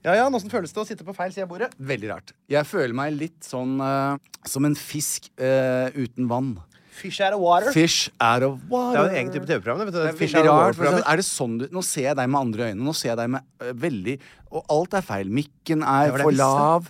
[0.00, 1.68] Ja, ja, Åssen føles det å sitte på feil side av bordet?
[1.76, 2.32] Veldig rart.
[2.48, 4.16] Jeg føler meg litt sånn uh,
[4.48, 6.54] som en fisk uh, uten vann.
[7.00, 7.72] Fish out of water.
[7.72, 8.96] Fish out of water.
[8.96, 9.78] Det er jo en egen type TV-program.
[9.80, 10.00] det, vet du.
[10.00, 10.64] Det er Fish out of rart.
[10.78, 11.04] Water-programmer.
[11.12, 12.86] er det sånn du, nå ser jeg deg med andre øyne.
[12.88, 14.16] Nå ser jeg deg med uh, veldig
[14.56, 15.34] Og alt er feil.
[15.40, 16.88] Mikken er var for lav.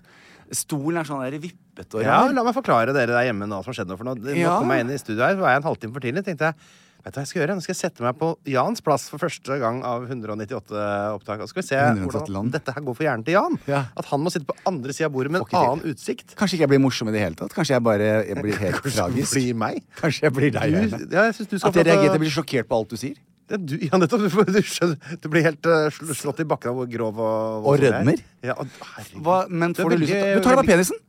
[0.60, 2.20] Stolen er sånn der vippete og Ja.
[2.30, 3.90] La meg forklare dere der hjemme nå hva som skjedde.
[3.94, 4.56] nå, For nå, nå Ja.
[4.58, 6.24] kom jeg inn i studio her, så var jeg en halvtime for tidlig.
[6.26, 6.54] tenkte jeg
[7.00, 7.54] Vet du hva jeg skal gjøre?
[7.56, 10.82] Nå skal jeg sette meg på Jans plass for første gang av 198
[11.16, 11.40] opptak.
[11.40, 13.56] Og skal vi se hvordan dette her går for hjernen til Jan.
[13.70, 13.86] Ja.
[13.96, 15.58] At han må sitte på andre sida av bordet med en til.
[15.62, 16.34] annen utsikt.
[16.36, 17.54] Kanskje ikke jeg blir morsom i det hele tatt.
[17.56, 19.32] Kanskje jeg bare jeg blir helt tragisk.
[19.38, 19.80] Blir meg.
[20.02, 20.76] Kanskje jeg blir deg.
[20.92, 22.92] Du, ja, jeg synes du skal At jeg å- reagerer, jeg blir sjokkert på alt
[22.92, 23.16] du sier.
[23.50, 24.28] Ja, du, ja, nettopp.
[24.30, 27.80] Du, du, skjønner, du blir helt uh, slått i bakken av hvor grov og Og
[27.80, 27.88] er.
[27.96, 28.20] rødmer?
[28.46, 29.24] Ja, og, herregud.
[29.26, 31.00] Hva, men får du lyst til veldig- Du tar deg av penisen?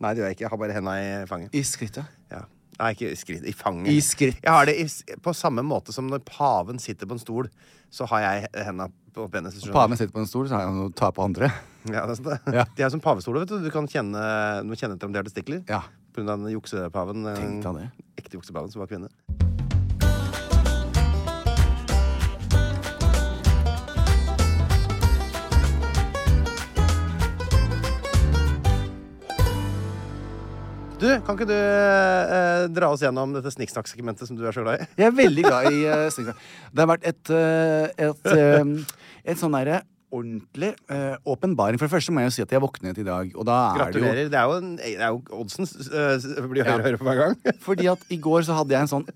[0.00, 0.46] Nei, det gjør jeg ikke.
[0.46, 1.52] Jeg har bare henda i fanget.
[1.52, 2.16] I skrittet.
[2.80, 3.44] Nei, ikke i skritt.
[3.44, 3.90] I fanget.
[3.92, 4.38] I skritt.
[4.40, 4.86] Jeg har det i,
[5.20, 7.50] på samme måte som når paven sitter på en stol,
[7.92, 9.58] så har jeg henda på penis.
[9.74, 11.50] Paven sitter på en stol, så har jeg noe å ta på andre.
[11.90, 12.56] Ja, det er sant det.
[12.56, 12.64] Ja.
[12.76, 13.68] De er som pavestoler, vet du.
[13.68, 14.20] Du kan kjenne,
[14.64, 15.64] du kjenne etter om de har testikler.
[15.68, 15.84] Ja.
[16.16, 17.28] Den juksepaven.
[18.20, 19.12] Ekte juksepaven som var kvinne.
[31.00, 34.82] Du, kan ikke du eh, dra oss gjennom dette snikksnakk-segmentet som du er så glad
[34.82, 34.88] i?
[35.00, 36.42] Jeg er veldig glad i eh, snikksnakk.
[36.74, 39.00] Det har vært et, eh, et, eh,
[39.32, 41.78] et sånn derre ordentlig eh, åpenbaring.
[41.80, 43.94] For det første må jeg jo si at jeg våknet i dag, og da er
[43.94, 44.28] det jo Gratulerer.
[44.32, 47.56] Det er jo, det er jo oddsen uh, blir høyere og høyere for hver gang.
[47.64, 49.08] Fordi at i går så hadde jeg en sånn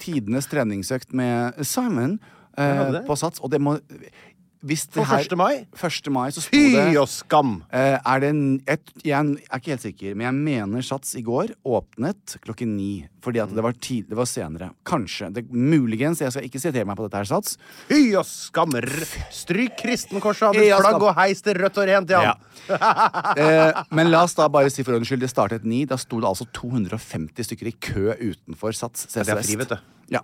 [0.00, 2.16] tidenes treningsøkt med Simon
[2.58, 3.76] eh, på Sats, og det må
[4.66, 5.34] hvis det her, 1.
[5.38, 5.66] mai?
[5.76, 6.08] 1.
[6.10, 7.60] mai så sto Fy det og skam!
[7.70, 11.22] eh, er det en, et, Jeg er ikke helt sikker, men jeg mener Sats i
[11.22, 13.06] går åpnet klokken ni.
[13.22, 14.70] Fordi at det var, tid, det var senere.
[14.86, 15.28] Kanskje.
[15.34, 16.20] Det, muligens.
[16.22, 17.58] Jeg skal ikke sitere meg på dette her, Sats.
[17.90, 18.74] Fy og skam!
[19.34, 22.46] Stryk kristenkorset av Fy ditt flagg og heis det rødt og rent, Jan!
[23.38, 25.84] Eh, men la oss da bare si for ordens skyld, det startet ni.
[25.88, 29.06] Da sto det altså 250 stykker i kø utenfor Sats.
[29.06, 29.97] CS det er fri, vet du.
[30.12, 30.22] Ja.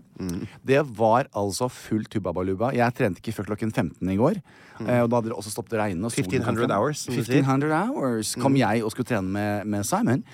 [0.65, 2.73] Det var altså full tubbabaluba.
[2.77, 4.41] Jeg trente ikke før klokken 15 i går.
[4.83, 6.09] Eh, og da hadde det også stoppet å regne.
[6.09, 7.43] og 1500 hours, som du sier.
[7.45, 10.25] 1500 hours kom jeg og skulle trene med, med Simon.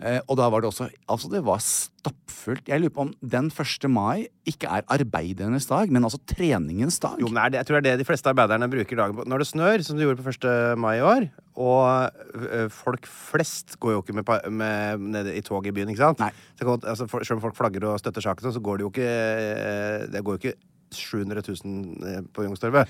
[0.00, 2.66] Eh, og da var det også Altså, det var stappfullt.
[2.70, 3.88] Jeg lurer på om den 1.
[3.92, 7.20] mai ikke er arbeidernes dag, men altså treningens dag.
[7.20, 9.26] Jo, men det jeg tror det er det de fleste arbeiderne bruker dagen på.
[9.28, 10.78] Når det snør, som du gjorde på 1.
[10.80, 11.28] mai i år,
[11.60, 16.00] og ø, folk flest går jo ikke med, med, nede i toget i byen, ikke
[16.00, 16.22] sant?
[16.22, 16.32] Nei.
[16.58, 19.10] Så altså, for, selv om folk flagger og støtter saken, så går det jo ikke
[19.12, 20.58] eh, Det går jo ikke
[20.96, 22.88] 700 000 eh, på Youngstorget.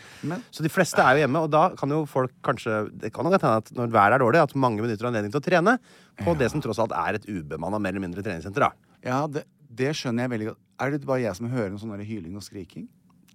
[0.55, 3.33] Så de fleste er jo hjemme, og da kan jo folk kanskje Det kan jo
[3.35, 5.77] hende at når været er dårlig, at mange benytter anledning til å trene
[6.23, 8.67] på det som tross alt er et ubemanna mer eller mindre treningssenter.
[8.69, 8.73] da.
[9.03, 10.61] Ja, det, det skjønner jeg veldig godt.
[10.83, 12.89] Er det bare jeg som hører noe sånn hyling og skriking?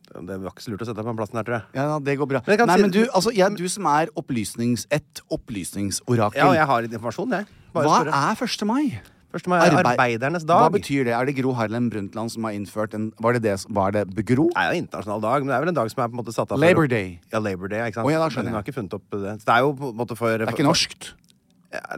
[0.08, 1.66] Det var ikke så lurt å sette deg på den plassen her, tror jeg.
[1.76, 2.42] Ja, det går bra.
[2.48, 6.40] Men Nei, si- men du, altså, jeg, du som er opplysnings, et opplysningsorakel.
[6.40, 7.48] Ja, jeg har litt informasjon, jeg.
[7.76, 8.22] Bare Hva spørre.
[8.32, 8.68] er 1.
[8.70, 9.02] mai?
[9.36, 9.48] 1.
[9.52, 10.62] mai er Arbeid- arbeidernes dag.
[10.64, 11.14] Hva betyr det?
[11.14, 14.48] Er det Gro Harlem Brundtland som har innført en Var det det, var det Gro?
[14.56, 16.22] Nei, det er internasjonal dag, men det er vel en dag som er på en
[16.24, 17.20] måte satt av for Labor Day.
[17.34, 18.08] Ja, Labor Day, ikke sant?
[18.08, 19.36] Oh, ja, da skjønner hun har ikke funnet opp det.
[19.42, 21.12] Så det er jo på en måte for Det er ikke norskt.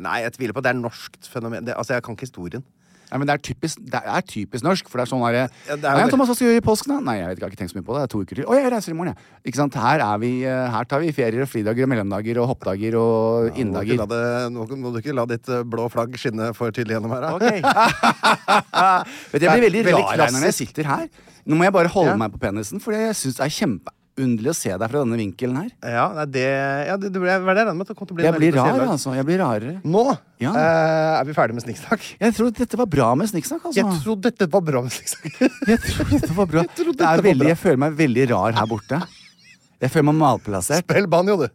[0.02, 1.66] Nei, jeg tviler på at det er norskt fenomen.
[1.66, 2.64] Det, altså, jeg kan ikke historien.
[3.10, 5.76] Nei, men det er, typisk, det er typisk norsk, for det er sånn derre Ja,
[5.82, 6.10] Nei.
[6.12, 7.00] Thomas, hva skal du gjøre i påsken, da?
[7.08, 8.02] Nei, jeg vet ikke, jeg har ikke tenkt så mye på det.
[8.04, 8.46] Det er to uker til.
[8.46, 9.40] Å, jeg reiser i morgen, jeg.
[9.50, 9.78] Ikke sant.
[9.82, 13.50] Her er vi eh, Her tar vi ferier og fridager og mellomdager og hoppdager og
[13.50, 14.04] ikke inndager.
[14.54, 17.26] Må, nå må du ikke la ditt eh, blå flagg skinne for tydelig gjennom her.
[17.26, 18.14] da.
[19.34, 21.08] Vet du, jeg blir veldig, Veldig rar når jeg sitter her.
[21.50, 22.20] Nå må jeg bare holde Ja.
[22.20, 23.56] meg på penisen, for jeg syns det er
[24.19, 25.69] kjempeunderlig å se deg fra denne vinkelen her.
[25.95, 26.44] Ja, det,
[26.89, 29.13] ja, det, det er det jeg med det bli Jeg blir rar, altså.
[29.16, 29.77] Jeg blir rarere.
[29.83, 30.04] Nå
[30.39, 30.51] Ja.
[30.51, 32.04] uh, er vi ferdig med snikksnakk.
[32.19, 33.80] Jeg tror dette var bra med snikksnakk, altså.
[33.80, 35.39] Jeg trodde dette var bra med snikksnakk.
[35.68, 36.63] Jeg tror dette var bra.
[36.69, 37.54] Jeg trodde var veldig, bra.
[37.54, 39.01] jeg føler meg veldig rar her borte.
[39.80, 40.86] Jeg føler meg malplassert.
[40.88, 41.48] Spill banjo, du.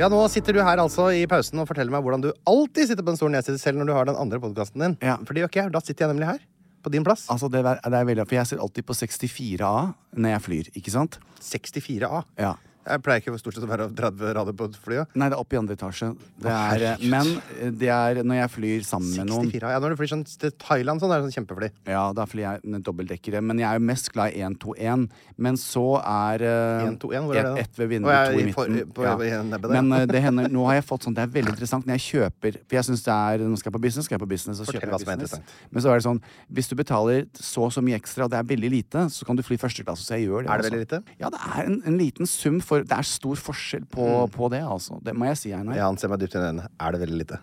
[0.00, 3.04] Ja, nå sitter du her altså i pausen og forteller meg hvordan du alltid sitter
[3.04, 4.94] på en store nedsiden selv når du har den andre podkasten din.
[5.04, 5.18] Ja.
[5.20, 5.72] For det gjør ikke jeg.
[5.74, 6.40] Da sitter jeg nemlig her.
[6.82, 7.28] På din plass.
[7.30, 9.72] Altså, det er, det er veldig, for jeg ser alltid på 64A
[10.18, 11.18] når jeg flyr, ikke sant?
[11.40, 12.22] 64A.
[12.40, 12.56] Ja.
[12.82, 15.12] Jeg pleier ikke stort sett å være 30 rader på flyet.
[15.14, 16.08] Nei, det er opp i andre etasje.
[16.42, 17.28] Det er, oh, men
[17.60, 20.24] eh, det er når jeg flyr sammen med noen 64, ja, Når du flyr sånn
[20.26, 21.68] til Thailand, sånn, er det sånn kjempefly.
[21.92, 23.42] Ja, da flyr jeg med dobbeltdekkere.
[23.44, 25.06] Men jeg er jo mest glad i 121.
[25.46, 27.62] Men så er uh, 121, hvor er det da?
[27.62, 28.80] Ett ved vinduet, ja, to i midten.
[28.92, 29.76] for- på- i nebbet.
[29.76, 32.04] Men uh, det hender, nå har jeg fått sånn Det er veldig interessant når jeg
[32.08, 34.58] kjøper For jeg synes det er Nå skal jeg på business, skal jeg på business,
[34.58, 35.56] så Fortell kjøper jeg som business.
[35.70, 36.20] Men så er det sånn
[36.58, 39.38] Hvis du betaler så og så mye ekstra, og det er veldig lite, så kan
[39.38, 40.02] du fly første klasse.
[40.06, 40.50] Så jeg gjør det.
[40.50, 40.72] Er det altså.
[40.72, 41.18] veldig lite?
[41.20, 44.62] Ja, det er en, en liten sum for Det er stor forskjell på, på det,
[44.64, 45.00] altså.
[45.04, 45.78] Det må jeg si, Einar.
[45.78, 46.68] Ja, han ser meg dypt inn i øynene.
[46.80, 47.40] Er det veldig lite?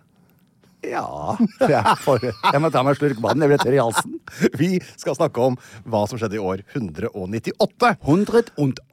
[0.86, 1.36] Ja.
[1.60, 3.42] Jeg, jeg må ta meg en slurk vann.
[3.44, 4.16] Jeg blir tørr i halsen.
[4.62, 5.58] Vi skal snakke om
[5.90, 7.92] hva som skjedde i år 198.
[8.00, 8.86] 198.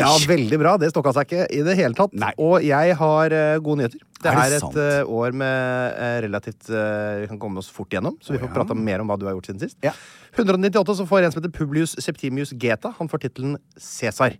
[0.00, 0.74] Ja, veldig bra.
[0.80, 2.16] Det stokka seg ikke i det hele tatt.
[2.18, 2.32] Nei.
[2.42, 4.04] Og jeg har uh, gode nyheter.
[4.18, 8.16] Det Er er, et eh, år med uh, relativt Vi kan komme oss fort gjennom,
[8.18, 9.78] så vi får prata mer om hva du har gjort siden sist.
[9.84, 9.92] Ja.
[10.34, 12.90] 198 så får en som heter Publius Septimius Geta.
[12.98, 14.34] Han får tittelen Cæsar.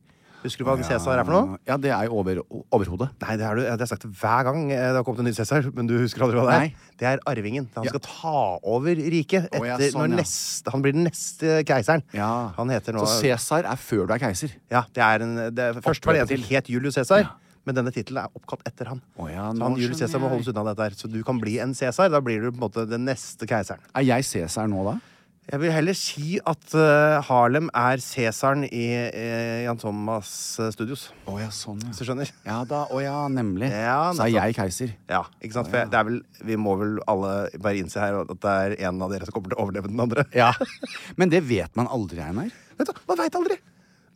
[0.44, 1.56] Husker du hva en Cæsar er for noe?
[1.66, 2.38] Ja, det er jo over,
[2.70, 3.08] overhodet.
[3.24, 5.32] Nei, det har du, det har sagt hver gang eh, det har kommet en ny
[5.34, 6.68] Cæsar, men du husker aldri hva det er?
[6.68, 6.92] Nei.
[7.00, 7.66] Det er arvingen.
[7.74, 7.90] Han Ja.
[7.90, 9.48] skal ta over riket.
[9.50, 10.20] Å, ja, sånn, ja.
[10.22, 12.06] neste, han blir den neste keiseren.
[12.14, 12.30] Ja.
[12.56, 14.54] Han heter nå Så Cæsar er før du er keiser.
[14.70, 17.26] Ja, det er en, det, Først var det en til het Julius Cæsar,
[17.66, 19.02] men denne tittelen er oppkalt etter han.
[19.18, 20.94] Oh, ja, så han Julius Cæsar må holdes unna dette her.
[20.96, 22.08] Så du kan bli en Cæsar.
[22.14, 23.82] Da blir du på en måte den neste keiseren.
[23.92, 24.94] Er jeg Cæsar nå, da?
[25.48, 30.28] Jeg vil heller si at uh, Harlem er Cæsaren i eh, Jan Thomas
[30.60, 31.06] eh, Studios.
[31.24, 32.04] Å ja, sånn, Hvis ja.
[32.04, 32.32] du skjønner?
[32.44, 33.70] Ja da, å ja, nemlig.
[33.72, 34.92] Ja, så er jeg keiser.
[35.08, 35.70] Ja, ikke sant?
[35.72, 36.18] For jeg- det er vel,
[36.50, 37.32] vi må vel alle
[37.64, 40.04] bare innse her at det er en av dere som kommer til å overleve den
[40.04, 40.26] andre.
[40.36, 40.50] Ja.
[41.16, 42.52] Men det vet man aldri, Einar.
[42.76, 43.56] Vet du, Man veit aldri!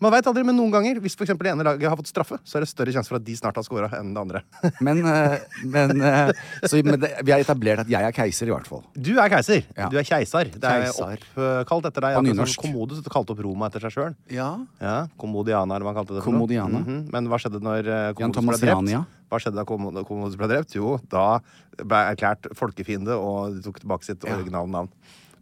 [0.02, 2.38] Man vet aldri, Men noen ganger, hvis for eksempel det ene laget har fått straffe,
[2.42, 4.42] så er det større sjanse for at de snart har scora enn det andre.
[4.86, 6.32] Men, eh, men, eh,
[6.66, 8.82] så, men det, vi har etablert at jeg er keiser, i hvert fall.
[8.98, 9.62] Du er keiser.
[9.78, 9.86] Ja.
[9.92, 10.50] Du er keisar.
[10.52, 12.18] Det er oppkalt etter deg.
[12.18, 12.60] På nynorsk.
[12.66, 14.14] Commodus kalte opp Roma etter seg sjøl.
[14.34, 14.50] Ja.
[14.82, 16.24] Ja, Commodiana, eller hva han kalte det.
[16.26, 16.82] for Mm Commodiana.
[16.82, 17.00] Mhm.
[17.14, 19.18] Men hva skjedde når Commodus ble drept?
[19.32, 20.74] Hva skjedde da Commod- Commodus ble drept?
[20.76, 21.38] Jo, da
[21.78, 24.34] ble jeg erklært folkefiende, og tok tilbake sitt Ja.
[24.36, 24.90] originale navn.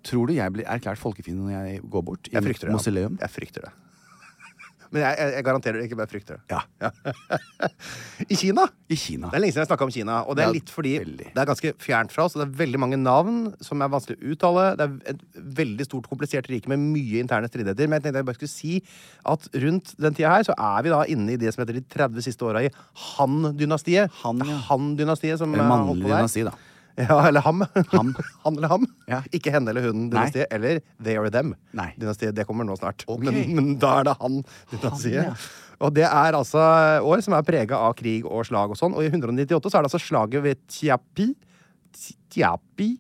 [0.07, 2.29] Tror du jeg blir erklært folkefiende når jeg går bort?
[2.29, 2.95] I Jeg frykter det.
[3.03, 3.09] ja.
[3.21, 3.73] Jeg frykter det.
[4.91, 6.43] Men jeg, jeg, jeg garanterer det ikke, bare frykter det.
[6.51, 6.91] Ja.
[8.33, 9.31] I Kina I Kina.
[9.31, 10.17] Det er lenge siden jeg snakka om Kina.
[10.27, 11.29] Og det er litt fordi veldig.
[11.35, 12.35] det er ganske fjernt fra oss.
[12.35, 14.65] Og det er veldig mange navn som er vanskelig å uttale.
[14.81, 15.23] Det er et
[15.61, 17.87] veldig stort, komplisert rike med mye interne stridigheter.
[17.87, 18.81] Men jeg tenkte jeg bare skulle si
[19.35, 21.85] at rundt den tida her så er vi da inne i det som heter de
[21.97, 22.73] 30 siste åra i
[23.15, 24.19] Han-dynastiet.
[24.25, 24.51] Han, ja.
[24.51, 26.57] Det er Han-dynastiet som Eller mannlig dynasti, da.
[27.09, 27.65] Ja, eller ham.
[27.93, 28.15] Ham.
[28.45, 28.87] Han eller ham.
[29.09, 29.23] Ja.
[29.33, 30.51] Ikke henne eller hun-dynastiet.
[30.53, 31.55] Eller they or them.
[31.77, 31.93] Nei.
[32.01, 33.05] Dynastiet, Det kommer nå snart.
[33.07, 33.31] Okay.
[33.31, 35.21] Men, men da er det han-dynastiet.
[35.23, 35.77] Han, ja.
[35.81, 36.61] Og det er altså
[37.09, 38.97] år som er prega av krig og slag og sånn.
[38.99, 41.31] Og i 198 så er det altså slaget ved Tiapi.
[42.35, 42.91] Tiapi.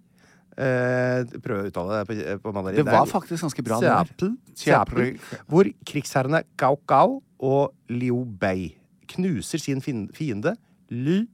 [0.60, 2.80] Eh, prøv å uttale det på, på mandarin.
[2.80, 3.80] Det var faktisk ganske bra.
[3.84, 4.30] Tiapi.
[4.64, 5.10] Tiapi.
[5.50, 8.70] Hvor krigsherrene Gao Gao og Liu Bei
[9.10, 10.54] knuser sin fiende
[10.90, 11.26] Lu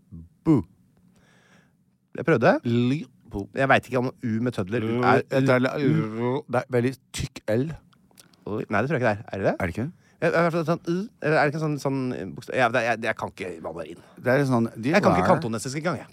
[0.47, 0.63] Bu.
[2.17, 2.53] Jeg prøvde.
[3.59, 7.67] Jeg veit ikke om U med tødler er, Det er, det er veldig tykk L.
[8.47, 9.25] Nei, det tror jeg ikke det er.
[9.27, 9.55] Er det det?
[9.59, 9.87] Er det ikke?
[10.27, 10.95] Er det sånn, U?
[11.21, 11.99] Er det ikke sånn, sånn
[12.37, 14.01] bokstav jeg, jeg, jeg kan ikke mandarin.
[14.17, 15.99] Det er sånn de Jeg kan ikke kantonesisk engang.
[16.01, 16.09] jeg.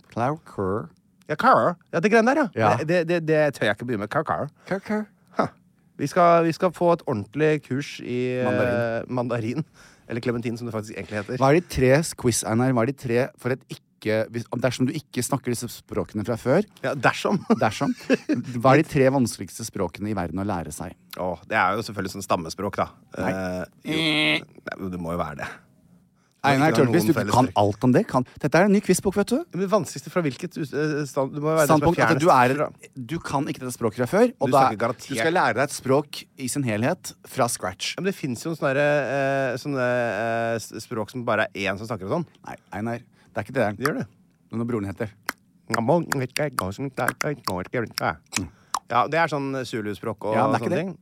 [1.29, 1.77] Ja, car.
[1.93, 2.48] Ja, det greiene der, ja.
[2.60, 2.83] Ja.
[2.83, 4.12] Det, det, det tør jeg ikke begynne med.
[4.12, 5.05] Car.
[6.01, 9.13] Vi skal, vi skal få et ordentlig kurs i eh, Mandarin.
[9.13, 9.65] mandarin.
[10.10, 11.38] Eller klementin, som det faktisk egentlig heter.
[11.39, 12.74] Hva er de tre quiz, Einar?
[12.75, 13.81] Hva er de tre for et ikke
[14.33, 17.39] hvis, Dersom du ikke snakker disse språkene fra før, Ja, dersom.
[17.63, 17.93] dersom
[18.60, 20.95] Hva er de tre vanskeligste språkene i verden å lære seg?
[21.22, 22.89] Åh, det er jo selvfølgelig sånn stammespråk, da.
[23.17, 23.62] Eh,
[23.93, 24.89] jo.
[24.93, 25.50] Det må jo være det.
[26.44, 28.04] Einar Tørnquist, du kan alt om det.
[28.10, 28.26] Kan.
[28.42, 29.38] Dette er en ny quizbok, vet du.
[29.56, 32.56] Men vanskeligste fra hvilket uh, stand Du er Standpunkt at du, er,
[32.94, 34.34] du kan ikke dette språket fra før.
[34.44, 37.94] Og Du da, du skal lære deg et språk i sin helhet fra scratch.
[38.00, 42.10] Men det fins jo sånne, eh, sånne eh, språk som bare er én som snakker
[42.10, 42.28] og sånn.
[42.50, 43.80] Nei, Einar, det er ikke det der.
[43.80, 44.06] Det gjør det.
[44.54, 45.16] Når broren heter.
[48.92, 50.96] Ja, det er sånn zuluspråk og Ja, er sånne ting.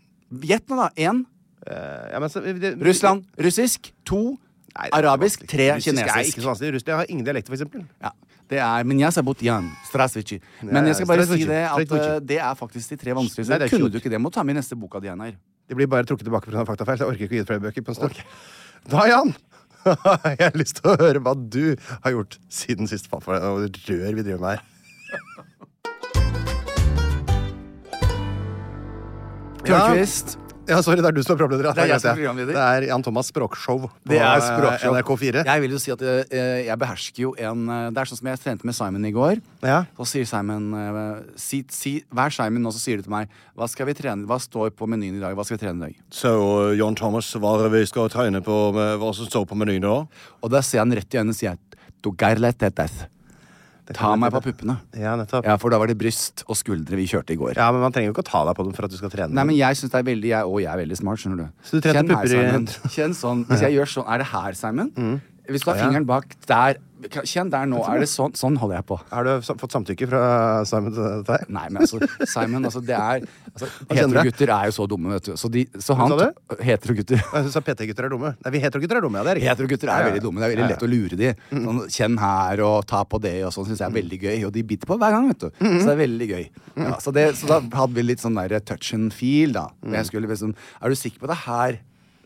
[0.46, 0.92] Gjett nå, da.
[1.02, 1.26] Én
[1.68, 2.42] Eh, Ja, så,
[2.82, 3.26] Russland.
[3.38, 3.94] Russisk.
[4.06, 4.38] To
[4.72, 5.44] Nei, er arabisk.
[5.50, 6.36] Tre Russisk er kinesisk.
[6.36, 6.74] ikke så vanskelig.
[6.78, 7.84] Russland har ingen dialekter, eksempel.
[8.02, 8.12] Ja,
[8.52, 9.70] det er Men jeg sa Butjan.
[9.90, 10.40] Strasvici.
[10.64, 13.52] Men jeg skal bare si det at eh, det er faktisk de tre vanskeligste.
[13.52, 14.22] Nei, er Kunne du ikke det?
[14.22, 15.36] Må ta med i neste boka di, Einar.
[15.68, 16.66] Det blir bare trukket tilbake pga.
[16.68, 17.00] faktafeil.
[17.00, 18.24] Jeg orker ikke å gi ut flere bøker på en stund.
[18.92, 19.36] Da, Jan,
[20.40, 23.28] jeg har lyst til å høre hva du har gjort siden sist deg.
[23.28, 24.68] Og rør vi driver med her.
[29.62, 30.36] Bjørnquist.
[30.36, 31.68] Ja, sorry, det er du som er programleder.
[31.68, 31.74] ja.
[31.76, 32.56] Det er jeg som er programleder.
[32.56, 34.96] Det er Jan Thomas språkshow på Det er eh, språkshow.
[34.96, 35.44] NRK4.
[35.48, 38.30] Jeg vil jo si at eh, jeg behersker jo en eh, Det er sånn som
[38.32, 39.42] jeg trente med Simon i går.
[39.68, 39.84] Ja.
[40.00, 40.72] Så sier Simon
[41.36, 44.40] si, si, Vær Simon nå så sier du til meg Hva skal vi trene Hva
[44.42, 45.36] står på menyen i dag?
[45.38, 46.04] Hva skal vi trene i dag?
[46.14, 49.84] Så uh, Jan Thomas, hva vi skal trene på med hva som står på menyen
[49.86, 49.98] da?
[50.42, 53.04] Og da ser han rett i øynene og sier jeg, «Du gerletetes».
[53.98, 54.78] Ta meg på puppene.
[54.98, 55.46] Ja, nettopp.
[55.48, 57.56] Ja, for da var det bryst og skuldre vi kjørte i går.
[57.60, 59.12] Ja, men man trenger jo ikke å ta deg på dem for at du skal
[59.14, 59.34] trene.
[59.38, 61.48] Nei, men jeg synes det er veldig jeg, Og jeg er veldig smart, skjønner du.
[61.68, 62.94] Så du trente pupper i-.
[62.96, 63.46] Kjenn sånn.
[63.50, 64.92] Hvis jeg gjør sånn Er det her, Simon?
[65.50, 67.80] Hvis du har fingeren bak der Kjenn der nå.
[67.90, 68.34] Er det sånn?
[68.38, 68.98] Sånn holder jeg på.
[69.10, 70.22] Har du fått samtykke fra
[70.70, 71.48] Simon til dette?
[71.54, 73.70] Nei, men altså, Simon, altså, det er altså.
[73.98, 75.34] Heterogutter er jo så dumme, vet du.
[75.40, 76.14] Så, de, så han
[76.62, 77.24] Heterogutter.
[77.56, 78.34] Så PT-gutter er dumme.
[78.44, 79.26] Nei, vi heterogutter er dumme, ja.
[79.26, 79.42] Det er.
[79.50, 80.42] Heterogutter er veldig dumme.
[80.42, 81.34] Det er veldig lett å lure de.
[81.50, 84.38] Sånn, kjenn her og ta på det og sånn syns jeg er veldig gøy.
[84.48, 85.50] Og de biter på hver gang, vet du.
[85.58, 86.44] Så det er veldig gøy.
[86.78, 89.70] Ja, så, det, så da hadde vi litt sånn der touch and feel, da.
[89.90, 91.80] Jeg skulle liksom Er du sikker på det her,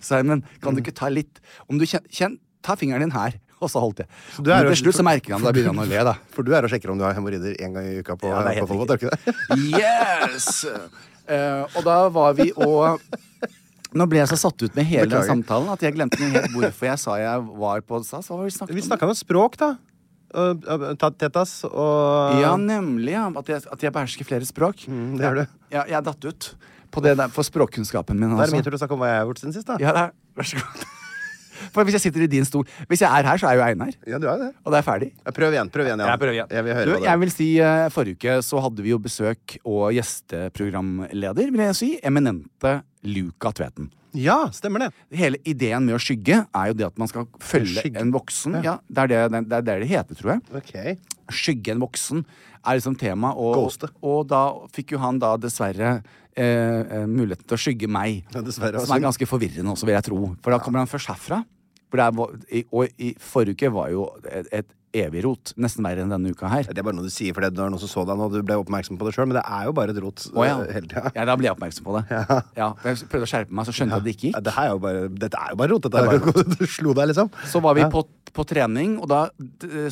[0.03, 0.43] Simon?
[0.61, 1.39] Kan du ikke ta litt
[1.71, 3.37] Om du kjenner kjenn Ta fingeren din her.
[3.63, 4.09] Og så holdt jeg.
[4.43, 6.13] du er Men til slutt så merker han det, da begynner han å le, da.
[6.35, 8.41] For du er og sjekker om du har hemoroider én gang i uka på, Ja,
[8.43, 9.35] det er på ikke det?
[9.79, 10.65] Yes!
[11.25, 12.99] Uh, og da var vi og
[13.95, 15.31] Nå ble jeg så satt ut med hele den Beklager.
[15.31, 18.27] samtalen at jeg glemte helt hvorfor jeg sa jeg var på SAS.
[18.27, 18.87] Hva var det vi om?
[18.89, 19.69] snakka om språk, da.
[20.35, 23.13] Uh, Tetas og Ja, nemlig.
[23.15, 23.29] Ja.
[23.31, 24.83] At, jeg, at jeg behersker flere språk.
[24.91, 25.45] Mm, det gjør du.
[25.71, 26.49] Ja, jeg datt ut
[26.91, 28.35] på det der, for språkkunnskapen min.
[28.35, 28.59] Da er det Altså.
[28.59, 29.79] min tur til å snakke om hva jeg har gjort siden sist, da.
[29.79, 30.85] Ja, det er, vær så god.
[31.73, 33.93] For hvis jeg sitter i din stol Hvis jeg er her, så er jo Einar.
[34.07, 34.49] Ja, du er det.
[34.65, 35.09] Og det er ferdig.
[35.25, 35.69] Ja, Prøv igjen.
[35.73, 36.09] prøv igjen, Jan.
[36.13, 36.53] Jeg prøver igjen.
[36.57, 38.99] Jeg vil høre Du, det jeg vil si uh, Forrige uke så hadde vi jo
[39.01, 41.89] besøk og gjesteprogramleder, vil jeg si.
[42.05, 43.91] Eminente Luca Tveten.
[44.15, 44.91] Ja, stemmer det.
[45.11, 47.99] Hele ideen med å skygge er jo det at man skal følge Skygge.
[47.99, 48.61] en voksen.
[48.63, 50.43] Ja, det er det det, er det det heter, tror jeg.
[50.61, 50.93] Okay.
[51.35, 52.21] Skygge en voksen
[52.65, 53.33] er liksom tema.
[53.35, 53.89] Og, Ghoste.
[54.01, 55.97] og da fikk jo han da dessverre
[56.35, 58.23] eh, eh, muligheten til å skygge meg.
[58.33, 59.03] Ja, dessverre, som er altså.
[59.09, 60.21] ganske forvirrende også, vil jeg tro.
[60.43, 61.43] For da kommer han først herfra.
[61.91, 64.73] For er, og i forrige uke var jo et, et
[65.03, 65.51] evig rot.
[65.61, 66.63] Nesten verre enn denne uka her.
[66.69, 68.39] Det er bare noe du sier fordi det var noen som så deg nå, du
[68.47, 70.55] ble oppmerksom på det sjøl, men det er jo bare et rot Å, ja.
[70.61, 71.11] uh, hele tida.
[71.15, 72.03] ja, da ble jeg oppmerksom på det.
[72.55, 72.69] Ja.
[72.85, 74.45] Jeg prøvde å skjerpe meg, så skjønte jeg at det ikke Ja, gikk.
[74.49, 75.87] det er jo bare, dette er jo bare rot.
[75.89, 77.31] Dette er jo Du slo deg, liksom.
[77.51, 77.89] Så var vi Ja.
[77.93, 79.19] på, på trening, og da,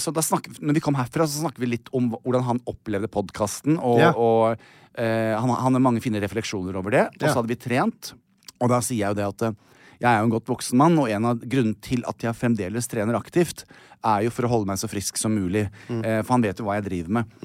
[0.02, 3.08] så da snakket, når vi kom herfra, så snakket vi litt om hvordan han opplevde
[3.12, 3.78] podkasten.
[3.80, 4.12] Og, Ja.
[4.16, 4.56] og
[5.00, 7.06] eh, han, han har mange fine refleksjoner over det.
[7.16, 7.32] Og Ja.
[7.34, 8.14] så hadde vi trent,
[8.60, 9.56] og da sier jeg jo det at eh,
[10.04, 12.90] jeg er jo en godt voksen mann, og en av grunnene til at jeg fremdeles
[12.92, 13.64] trener aktivt,
[14.04, 15.70] er jo for å holde meg så frisk som mulig.
[15.88, 16.02] Mm.
[16.04, 17.38] Eh, for han vet jo hva jeg driver med.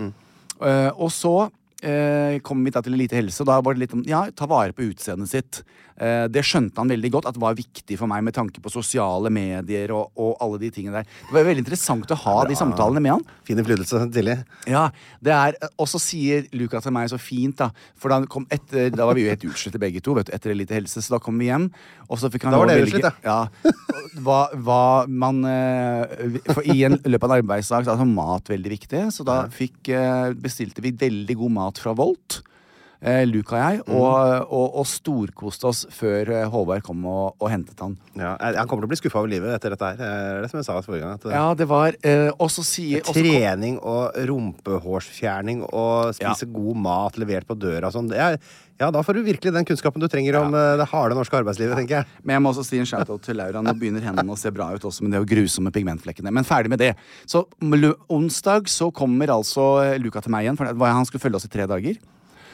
[0.59, 1.37] Eh, og så
[1.83, 4.49] eh, kom vi da til Elite Helse, og da var det litt om ja, ta
[4.51, 5.61] vare på utseendet sitt.
[5.99, 9.31] Eh, det skjønte han veldig godt at var viktig for meg med tanke på sosiale
[9.35, 11.09] medier og, og alle de tingene der.
[11.27, 13.25] Det var veldig interessant å ha de samtalene med han.
[13.49, 14.37] Fin innflytelse tidlig.
[14.71, 14.85] Ja,
[15.25, 18.93] det er Og så sier Luca til meg så fint, da For da, kom etter,
[18.95, 21.21] da var vi jo helt utslitte begge to, vet du, etter Elite Helse, så da
[21.23, 21.67] kom vi hjem.
[22.09, 23.75] Og så fikk han Da var det å dere velge- utslitt, ja.
[24.23, 24.81] Hva, hva
[25.11, 29.03] man eh, For i en løpet av en arbeidsdag så er altså mat veldig viktig,
[29.15, 32.43] så da fikk, eh, bestilte vi veldig god mat fra Volt.
[32.99, 37.51] Eh, Luca og jeg, og, og, og storkoste oss før eh, Håvard kom og, og
[37.53, 37.93] hentet han.
[38.19, 40.01] Ja, han kommer til å bli skuffa over livet etter dette her.
[40.01, 41.21] Det er som jeg sa forrige gang.
[41.31, 47.21] Ja, det var eh, også si, og kom- Trening og rumpehårsfjerning og spise god mat
[47.23, 48.11] levert på døra og sånn.
[48.79, 51.79] Ja, da får du virkelig den kunnskapen du trenger om eh, det harde norske arbeidslivet,
[51.79, 52.11] tenker jeg.
[52.27, 53.63] Men jeg må også si en shout-out til Laura.
[53.63, 56.35] Nå begynner hendene å se bra ut også, men det er jo grusomme pigmentflekkene.
[56.35, 56.93] Men ferdig med det.
[57.31, 57.47] Så
[58.11, 59.71] onsdag så kommer altså
[60.03, 61.99] Luka til meg igjen, for han skulle følge oss i tre dager.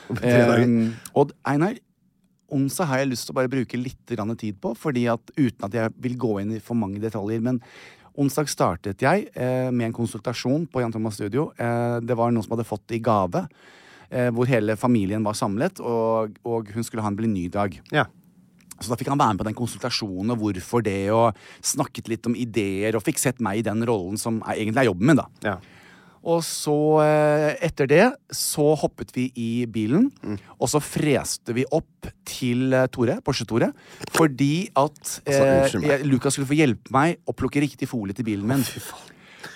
[0.21, 0.37] Tre.
[0.63, 1.79] Eh, og Einar,
[2.55, 5.69] onsdag har jeg lyst til å bare bruke litt grann tid på, fordi at uten
[5.69, 7.43] at jeg vil gå inn i for mange detaljer.
[7.45, 7.61] Men
[8.21, 11.51] onsdag startet jeg eh, med en konsultasjon på Jan Thomas Studio.
[11.59, 13.47] Eh, det var noen som hadde fått det i gave,
[14.11, 17.81] eh, hvor hele familien var samlet, og, og hun skulle ha en bli-ny-dag.
[17.95, 18.07] Ja.
[18.81, 22.27] Så da fikk han være med på den konsultasjonen og hvorfor det, og snakket litt
[22.29, 25.23] om ideer, og fikk sett meg i den rollen som er, egentlig er jobben min,
[25.23, 25.29] da.
[25.47, 25.59] Ja.
[26.25, 30.09] Og så, eh, etter det, så hoppet vi i bilen,
[30.57, 33.69] og så freste vi opp til eh, Tore, Porsche-Tore,
[34.17, 38.49] fordi at eh, unnskyld Lukas skulle få hjelpe meg å plukke riktig folie til bilen
[38.49, 38.65] min.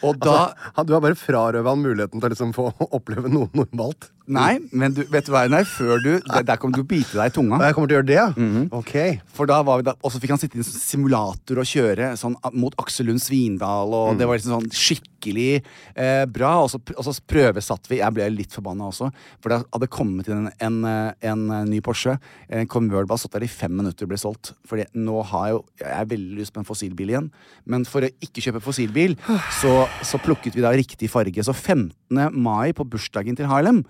[0.04, 3.48] Og da altså, du har bare frarøva han muligheten til å liksom få oppleve noe
[3.56, 4.10] normalt.
[4.28, 7.30] Nei, men du, vet du hva, nei, Før du Der, der kommer du bite deg
[7.30, 7.56] i tunga.
[7.64, 8.26] Jeg kommer til å gjøre det, ja?
[8.36, 8.66] Mhm.
[8.76, 8.92] Ok.
[9.32, 11.68] For da var vi da, Og så fikk han sitte i en sånn simulator og
[11.70, 14.18] kjøre sånn mot Aksel Lund Svindal, og Mm.
[14.18, 15.62] det var liksom sånn skikkelig
[15.96, 16.50] eh, bra.
[16.64, 17.98] Og så, og så prøvesatt vi.
[18.02, 19.08] Jeg ble litt forbanna også,
[19.40, 22.18] for det hadde kommet inn en, en, eh, en eh, ny Porsche.
[22.50, 24.52] En Convertible har stått der i fem minutter og ble solgt.
[24.68, 27.30] Fordi nå har jeg jo Jeg er veldig lyst på en fossilbil igjen,
[27.66, 29.16] men for å ikke kjøpe fossilbil,
[29.60, 29.72] så,
[30.04, 31.40] så plukket vi da riktig farge.
[31.44, 31.92] Så 15.
[32.34, 33.84] mai, på bursdagen til Harlem,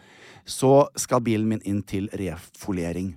[0.49, 3.13] så skal bilen min inn til refoliering.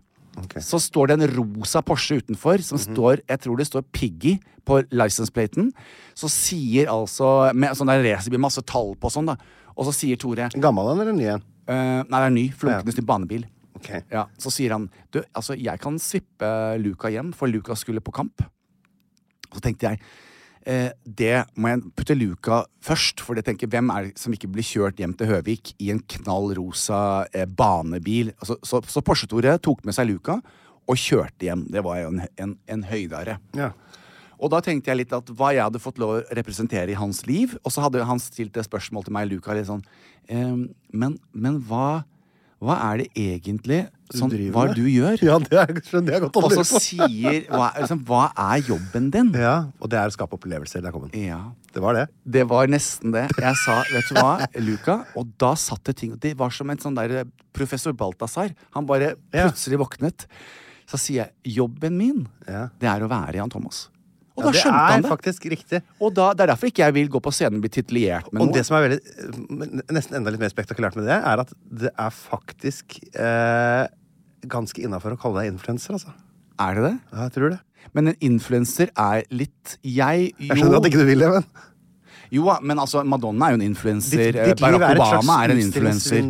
[0.63, 4.77] Så står det en rosa Porsche utenfor, som står Jeg tror det står Piggy på
[4.91, 5.73] license-platen.
[6.15, 9.35] Så sier altså Med sånn der racerbil, masse tall på og sånn, da.
[9.75, 11.43] Og så sier Tore Gammel eller ny en?
[11.67, 12.45] Uh, Nei, det er ny.
[12.55, 13.45] Flunkende ny banebil.
[13.81, 14.03] Okay.
[14.11, 18.13] Ja, Så sier han Du, altså, jeg kan svippe Luca hjem, for Luca skulle på
[18.13, 18.43] kamp.
[19.51, 20.01] Så tenkte jeg
[20.62, 24.65] det må jeg putte luka først, for jeg tenker, hvem er det som ikke blir
[24.65, 28.34] kjørt hjem til Høvik i en knall rosa eh, banebil?
[28.38, 30.38] Altså, så, så Porsche-Tore tok med seg luka
[30.89, 31.65] og kjørte hjem.
[31.72, 33.39] Det var jo en, en, en høydare.
[33.58, 33.72] Ja.
[34.41, 37.24] Og da tenkte jeg litt at hva jeg hadde fått lov å representere i hans
[37.30, 37.53] liv.
[37.62, 39.84] Og så hadde han stilt det spørsmål til meg, Luca, litt sånn
[40.34, 42.03] ehm, Men, men hva,
[42.62, 43.80] hva er det egentlig
[44.13, 45.18] sånn, du hva du gjør?
[45.25, 49.32] Ja, det er, skjønner jeg godt Og så sier hva, liksom, hva er jobben din?
[49.34, 50.84] Ja, og det er å skape opplevelser.
[50.86, 51.24] Der kom den.
[51.25, 51.39] Ja.
[51.74, 52.03] Det var det.
[52.38, 53.25] Det var nesten det.
[53.39, 55.00] Jeg sa, vet du hva, Luca?
[55.18, 57.24] Og da satt det ting Det var som en sånn der
[57.56, 58.53] professor Balthazar.
[58.77, 59.48] Han bare Ja.
[59.50, 60.27] plutselig våknet.
[60.86, 62.68] Så sier jeg jobben min, Ja.
[62.80, 63.88] det er å være Jan Thomas.
[64.41, 65.12] Og Ja, da det skjønte er han det.
[65.12, 65.81] faktisk riktig.
[66.01, 68.41] Og da, Det er derfor ikke jeg vil gå på scenen og bli titulert med
[68.41, 68.53] Og noe.
[68.57, 69.01] det som er veldig,
[69.91, 73.88] nesten enda litt mer spektakulært med det, er at det er faktisk eh,
[74.51, 76.13] ganske innafor å kalle deg influenser, altså.
[76.62, 76.95] Er det det?
[77.13, 77.60] Ja, jeg tror det.
[77.98, 81.45] Men en influenser er litt Jeg jo Jeg skjønner at ikke du vil det, men
[82.31, 84.38] Jo, men altså, Madonna er jo en influenser.
[84.39, 86.21] eh, Barack Obama er en influenser.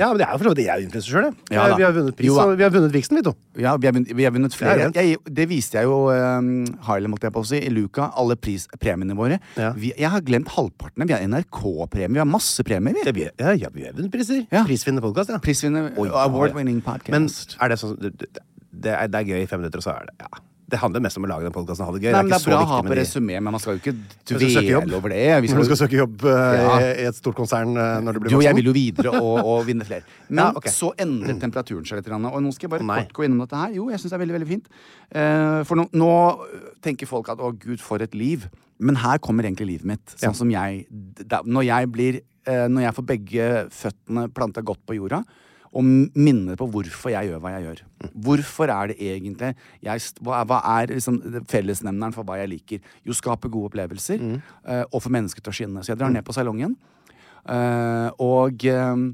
[0.00, 1.26] Ja, men det er jo for så vidt jeg er influenser sjøl.
[1.52, 1.76] Ja da.
[1.76, 3.34] vi har vunnet pris, vi har vunnet Vixen, vi to.
[3.60, 4.88] Ja, vi har vunnet, vi har vunnet flere.
[4.88, 5.04] Det.
[5.04, 6.50] Jeg, det viste jeg jo um,
[6.88, 8.08] Harlem, holdt jeg på å si, i Luca.
[8.16, 9.36] Alle pris, premiene våre.
[9.60, 9.74] Ja.
[9.76, 11.04] Vi, jeg har glemt halvparten.
[11.04, 12.16] Vi har NRK-premie.
[12.16, 12.96] Vi har masse premier.
[13.04, 13.20] Vi.
[13.20, 14.46] vi, ja, ja, vi har vunnet priser.
[14.48, 14.64] Ja.
[14.64, 15.42] Prisvinnende podkast, ja.
[15.44, 17.12] Prisvinner, award-winning podcast.
[17.12, 17.28] Men
[17.60, 20.24] er det sånn det, er, det er gøy i fem minutter, og så er det
[20.24, 20.46] Ja.
[20.70, 22.12] Det handler mest om å lage den podkasten og ha det gøy.
[22.14, 23.94] Nei, men det ikke er bra å ha på resumé, men man skal jo ikke
[24.30, 25.24] dvele over det.
[25.44, 26.76] Hvis du skal søke jobb uh, Ja.
[26.92, 28.36] i et stort konsern uh, når du blir voksen.
[28.36, 30.06] Jo, jeg vil jo videre og, og vinne flere.
[30.30, 30.72] Men Ja, okay.
[30.74, 32.10] så endret temperaturen seg litt.
[32.14, 33.00] Og nå skal jeg bare nei.
[33.04, 33.74] kort gå innom dette her.
[33.80, 34.72] Jo, jeg syns det er veldig veldig fint.
[35.10, 36.10] Uh, for nå, nå
[36.86, 38.46] tenker folk at å gud, for et liv.
[38.80, 40.16] Men her kommer egentlig livet mitt.
[40.16, 40.36] Sånn Ja.
[40.36, 40.86] som jeg
[41.26, 45.20] da, Når jeg blir Når jeg får begge føttene planta godt på jorda,
[45.70, 47.82] og minner på hvorfor jeg gjør hva jeg gjør.
[48.26, 49.52] Hvorfor er det egentlig
[49.84, 52.80] jeg, Hva er, hva er liksom fellesnevneren for hva jeg liker?
[53.06, 54.24] Jo, skape gode opplevelser,
[54.66, 55.84] eh, og få mennesker til å skinne.
[55.84, 56.74] Så jeg drar ned på salongen.
[57.46, 59.04] Eh, og eh,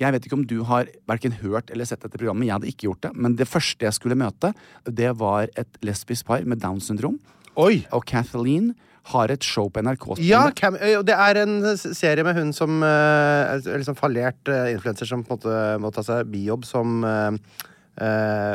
[0.00, 2.48] jeg vet ikke om du har verken hørt eller sett dette programmet.
[2.48, 3.14] Jeg hadde ikke gjort det.
[3.14, 4.54] Men det første jeg skulle møte,
[4.88, 7.20] det var et lesbisk par med Downs syndrom.
[7.60, 7.84] Oi!
[7.94, 8.72] Og Kathleen
[9.12, 10.06] har et show på NRK.
[10.24, 15.34] Ja, Cam, det er en serie med hun som liksom fallert uh, influenser som på
[15.34, 17.30] en måte må ta seg bijobb som uh,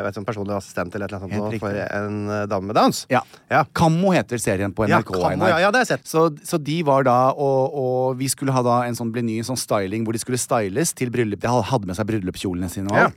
[0.05, 3.03] vet, som personlig assistent eller annet sånt for en uh, dame med downs.
[3.11, 3.21] Ja.
[3.51, 3.63] Ja.
[3.77, 5.13] Kammo heter serien på Ja, NRK.
[5.17, 6.07] Kammo, ja, ja, det har jeg sett.
[6.09, 9.39] Så, så de var da, og, og vi skulle ha da en sånn bli ny
[9.41, 11.43] en sånn styling hvor de skulle styles til bryllup.
[11.43, 13.09] De hadde med seg bryllupskjolene sine og Ja.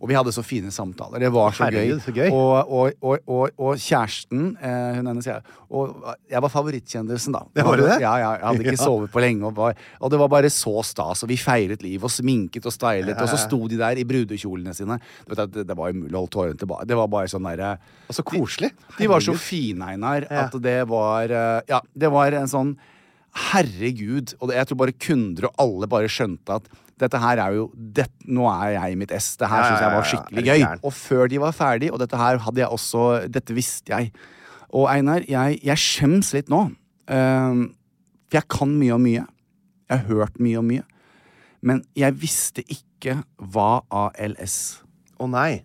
[0.00, 1.18] Og vi hadde så fine samtaler.
[1.20, 2.04] Det var så Herregud, gøy.
[2.04, 2.28] så gøy.
[2.30, 7.40] Og, og, og, og, kjæresten, eh, hun hennes jeg, Og jeg var favorittkjendisen, da.
[7.54, 7.96] Det var du det?
[8.00, 8.84] Ja, ja, jeg hadde ikke Ja.
[8.84, 9.50] sovet på lenge.
[9.56, 11.22] Var, og det var bare så stas.
[11.26, 13.18] Og vi feiret liv og sminket og stylet.
[13.20, 15.00] Og så sto de der i brudekjolene sine.
[15.26, 16.86] Du vet, det, det var umulig å holde tårene tilbake.
[16.88, 17.74] Det var bare sånn derre
[18.08, 18.70] Og så koselig.
[18.98, 20.46] de var så fine, Einar, Ja.
[20.46, 22.76] at det var eh, Ja, det var en sånn
[23.38, 24.34] Herregud.
[24.42, 28.06] Og jeg tror bare kunder og alle bare skjønte at dette her er jo det,
[28.26, 29.36] Nå er jeg i mitt ess.
[29.40, 30.66] Det her Ja, syns jeg var skikkelig gøy.
[30.84, 34.12] Og før de var ferdig, og dette her hadde jeg også Dette visste jeg.
[34.74, 36.66] Og Einar, jeg, jeg skjems litt nå.
[37.08, 37.62] Eh,
[38.28, 39.24] for jeg kan mye om mye.
[39.88, 40.84] Jeg har hørt mye om mye.
[41.64, 44.58] Men jeg visste ikke hva ALS
[45.18, 45.62] Å nei,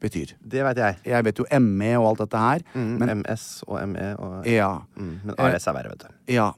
[0.00, 0.30] betyr.
[0.40, 0.96] det vet jeg.
[1.10, 4.70] Jeg vet jo ME og alt dette her, Mm, men MS og ME og ja.
[4.96, 6.32] mm, Men ALS er verre, vet du.
[6.32, 6.52] Ja,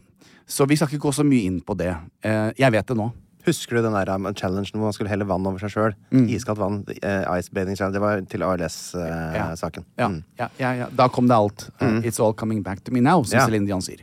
[0.46, 1.90] så vi skal ikke gå så mye inn på det.
[2.22, 3.08] Uh, jeg vet det nå.
[3.46, 5.94] Husker du den der um, challengen hvor man skulle helle vann over seg sjøl?
[6.10, 6.24] Mm.
[6.34, 6.80] Iskaldt vann.
[6.98, 7.94] Uh, ice bathing challenge.
[7.94, 9.84] Det var til ALS-saken.
[9.98, 10.22] Ja, Mm.
[10.38, 10.88] ja, ja, ja.
[10.98, 11.68] Da kom det alt.
[11.80, 12.02] Mm.
[12.02, 13.46] It's all coming back to me now, som Ja.
[13.46, 14.02] Céline Dion sier.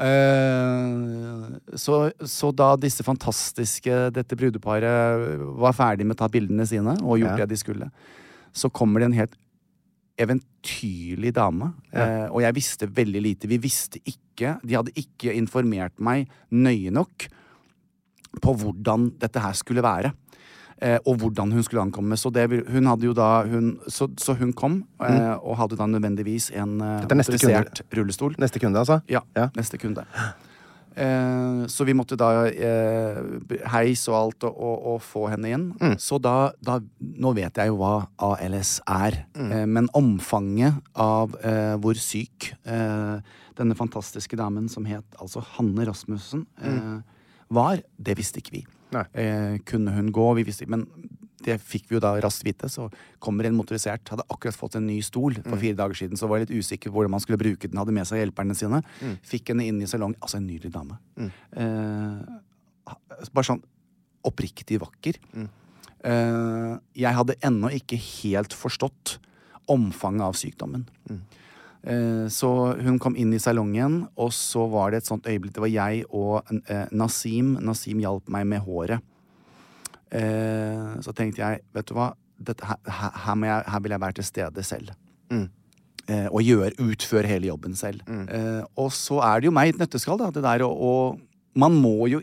[0.00, 6.94] Eh, så, så da disse fantastiske Dette brudeparet var ferdig med å ta bildene sine
[7.02, 7.44] og gjort Ja.
[7.44, 7.90] det de skulle,
[8.52, 9.36] så kommer det en helt
[10.20, 11.72] eventyrlig dame.
[11.92, 13.48] Eh, og jeg visste veldig lite.
[13.48, 17.28] Vi visste ikke De hadde ikke informert meg nøye nok
[18.42, 20.12] på hvordan dette her skulle være.
[20.80, 22.16] Eh, og hvordan hun skulle ankomme.
[22.16, 26.80] Så, det, hun da hun, så, så hun kom, eh, og hadde da nødvendigvis en
[26.80, 28.34] eh, er rullestol.
[28.40, 29.00] Neste kunde, altså?
[29.08, 29.50] Ja, Ja.
[29.56, 30.06] neste kunde.
[30.96, 33.20] Eh, så vi måtte da eh,
[33.70, 35.68] heis og alt og, og, og få henne inn.
[35.78, 35.94] Mm.
[36.02, 39.52] Så da, da Nå vet jeg jo hva ALS er, Mm.
[39.52, 41.36] eh, men omfanget av
[41.80, 43.20] hvor syk eh,
[43.60, 46.98] denne fantastiske damen som het altså Hanne Rasmussen eh,
[47.50, 48.62] var, det visste ikke vi.
[48.66, 48.76] Mm.
[48.94, 49.04] Nei.
[49.22, 50.28] Eh, kunne hun gå?
[50.38, 50.86] Vi visste ikke, men
[51.40, 52.68] det fikk vi jo da raskt vite.
[52.68, 52.88] Så
[53.22, 55.60] kommer en motorisert, hadde akkurat fått en ny stol for Mm.
[55.62, 57.92] fire dager siden, så var jeg litt usikker på hvordan man skulle bruke den, hadde
[57.96, 58.82] med seg hjelperne sine.
[59.00, 59.16] Mm.
[59.22, 60.16] Fikk henne inn i salongen.
[60.20, 60.98] Altså, en nydelig dame.
[61.16, 62.94] Eh,
[63.32, 63.62] bare sånn
[64.26, 65.16] oppriktig vakker.
[65.34, 65.48] Mm.
[66.04, 69.18] Eh, jeg hadde ennå ikke helt forstått
[69.68, 70.86] omfanget av sykdommen.
[71.08, 71.20] Mm.
[71.82, 75.54] Eh, så hun kom inn i salongen, og så var det et sånt øyeblikk.
[75.56, 77.54] Det var jeg og eh, Nasim.
[77.64, 79.04] Nasim hjalp meg med håret.
[80.10, 82.12] Eh, så tenkte jeg, vet du hva,
[82.50, 84.92] her, jeg, her vil jeg være til stede selv.
[85.30, 85.48] Mm.
[86.10, 88.04] Eh, og gjøre, utføre hele jobben selv.
[88.08, 90.32] Eh, og så er det jo meg i et nøtteskall, da.
[90.34, 91.18] Det der å
[91.58, 92.20] Man må jo,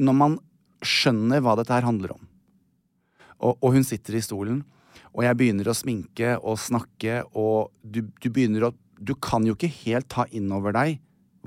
[0.00, 0.34] når man
[0.80, 2.22] skjønner hva dette her handler om
[3.40, 4.62] og, og hun sitter i stolen,
[5.10, 9.54] og jeg begynner å sminke og snakke, og du, du begynner å Du kan jo
[9.56, 10.98] ikke helt ta inn over deg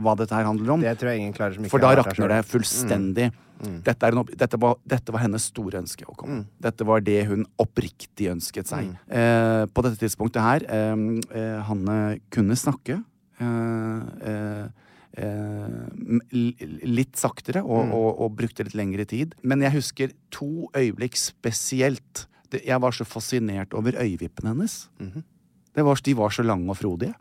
[0.02, 0.82] hva dette her handler om.
[0.82, 3.28] Det tror jeg ingen klarer som ikke For da rakner det fullstendig.
[3.86, 6.39] Dette, er en, opp- dette, var, dette var hennes store ønske å komme.
[6.60, 8.89] Dette var det hun oppriktig ønsket seg.
[9.08, 11.04] Eh, på dette tidspunktet her eh,
[11.38, 12.00] eh, Hanne
[12.34, 12.98] kunne snakke.
[13.39, 14.02] Eh,
[14.34, 14.66] eh,
[15.24, 15.78] eh,
[16.89, 19.36] litt saktere og, og, og brukte litt lengre tid.
[19.46, 22.26] Men jeg husker to øyeblikk spesielt.
[22.54, 24.88] Jeg var så fascinert over øyevippene hennes.
[25.00, 25.24] det
[25.81, 27.15] var, de var så lange og frodige.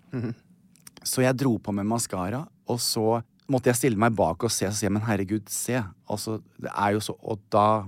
[1.02, 4.66] Så jeg dro på med maskara, og så måtte jeg stille meg bak og se,
[4.68, 5.80] og si, men herregud, se.
[6.08, 7.84] Altså, det er jo så Og da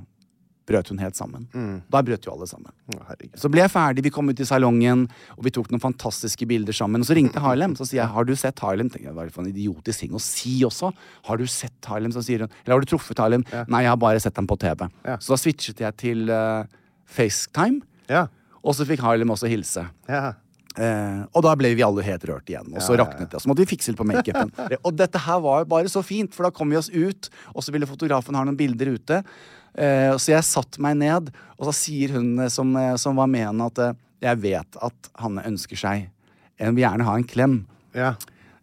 [0.67, 1.45] brøt hun helt sammen.
[1.93, 2.73] Da brøt jo alle sammen.
[2.97, 3.15] Å.
[3.37, 5.03] Så ble jeg ferdig, vi kom ut i salongen,
[5.37, 7.05] og vi tok noen fantastiske bilder sammen.
[7.05, 7.75] Og så ringte Harlem.
[7.77, 9.99] Så sier jeg 'Har du sett Harlem?' Tenker jeg, Hva er det for en idiotisk
[10.01, 10.95] ting å si også?
[11.25, 12.49] 'Har du sett Harlem?' Så sier hun.
[12.49, 14.91] 'Eller har du truffet Harlem?' 'Nei, jeg har bare sett ham på TV'.
[15.05, 15.19] Ja.
[15.19, 16.65] Så da switchet jeg til uh,
[17.05, 18.29] FaceTime, Ja.
[18.65, 19.87] og så fikk Harlem også hilse.
[20.09, 20.33] ja.
[20.75, 22.67] Eh, og da ble vi alle helt rørt igjen.
[22.75, 23.39] Og så Ja, raknet det.
[23.39, 24.51] Og så måtte vi fikse litt på makeupen.
[24.87, 27.75] og dette her var bare så fint, for da kom vi oss ut, og så
[27.75, 29.21] ville fotografen ha noen bilder ute.
[29.75, 33.31] Eh, så jeg satte meg ned, og så sier hun eh, som, eh, som var
[33.31, 36.07] med henne, at eh, jeg vet at Hanne ønsker seg
[36.63, 37.57] En vil gjerne ha en klem.
[37.95, 38.15] ja.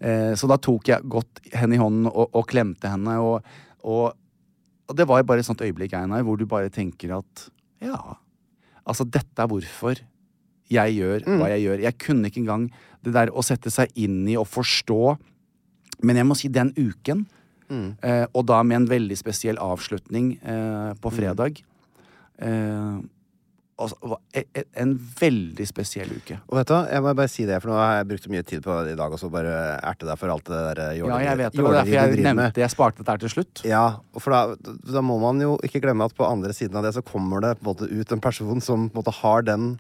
[0.02, 3.20] Eh, så da tok jeg godt henne i hånden og, og klemte henne.
[3.22, 3.44] Og,
[3.86, 4.16] og,
[4.90, 7.44] og det var bare et sånt øyeblikk, Einar, hvor du bare tenker at
[7.86, 8.00] ja,
[8.82, 10.02] altså dette er hvorfor
[10.72, 11.84] jeg gjør hva jeg gjør.
[11.86, 12.66] Jeg kunne ikke engang
[13.04, 15.18] det der å sette seg inn i og forstå.
[16.04, 17.26] Men jeg må si den uken,
[18.04, 21.62] eh, og da med en veldig spesiell avslutning eh, på fredag
[22.42, 22.98] eh,
[23.80, 26.40] altså, e- e- En veldig spesiell uke.
[26.50, 28.64] Og vet du jeg må bare si det, for nå har jeg brukt mye tid
[28.66, 29.54] på det i dag og så bare
[29.88, 31.64] erte deg for alt det der eh, Ja, jeg vet det.
[31.68, 32.60] Var derfor jeg nevnte med.
[32.66, 33.64] Jeg sparte dette her til slutt.
[33.68, 36.84] Ja, og for da, da må man jo ikke glemme at på andre siden av
[36.88, 39.48] det så kommer det på en måte ut en person som på en måte har
[39.48, 39.72] den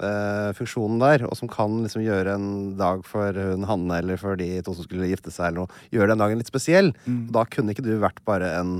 [0.00, 4.38] eh, funksjonen der, og som kan liksom gjøre en dag for hun Hanne eller for
[4.40, 6.92] de to som skulle gifte seg, eller noe, gjøre den dagen litt spesiell.
[7.06, 7.26] Mm.
[7.36, 8.78] Da kunne ikke du vært bare en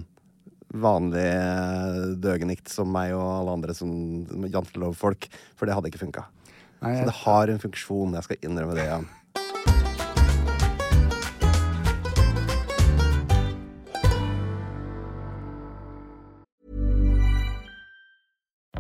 [0.77, 3.92] vanlig eh, døgenikt som meg og alle andre som
[4.51, 6.27] jantelov-folk, for det hadde ikke funka.
[6.83, 8.19] Så det har en funksjon.
[8.19, 9.07] Jeg skal innrømme det igjen.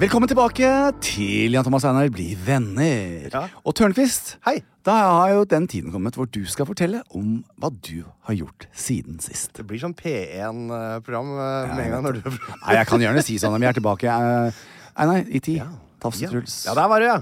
[0.00, 0.68] Velkommen tilbake
[1.04, 3.26] til Jan Thomas Einar blir venner.
[3.34, 3.42] Ja.
[3.68, 4.62] Og Tørnquist, Hei.
[4.86, 8.64] da har jo den tiden kommet hvor du skal fortelle om hva du har gjort
[8.72, 9.52] siden sist.
[9.58, 13.52] Det blir sånn P1-program med en gang når du Nei, jeg kan gjerne si sånn
[13.58, 14.08] om vi er tilbake.
[14.08, 14.62] eh,
[15.00, 15.60] Einar, i tid.
[16.00, 16.30] Tafse Ja.
[16.32, 16.56] Truls.
[16.64, 17.18] ja, der var du, ja.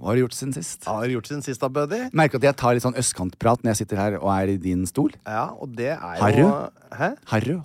[0.00, 0.84] Hva har du gjort siden sist?
[0.88, 2.08] Har gjort sin siste, buddy.
[2.12, 4.86] Merker at jeg tar litt sånn østkantprat når jeg sitter her og er i din
[4.88, 5.12] stol.
[5.28, 6.48] Ja, og det er jo
[6.94, 7.12] Hæ?
[7.30, 7.60] Harry.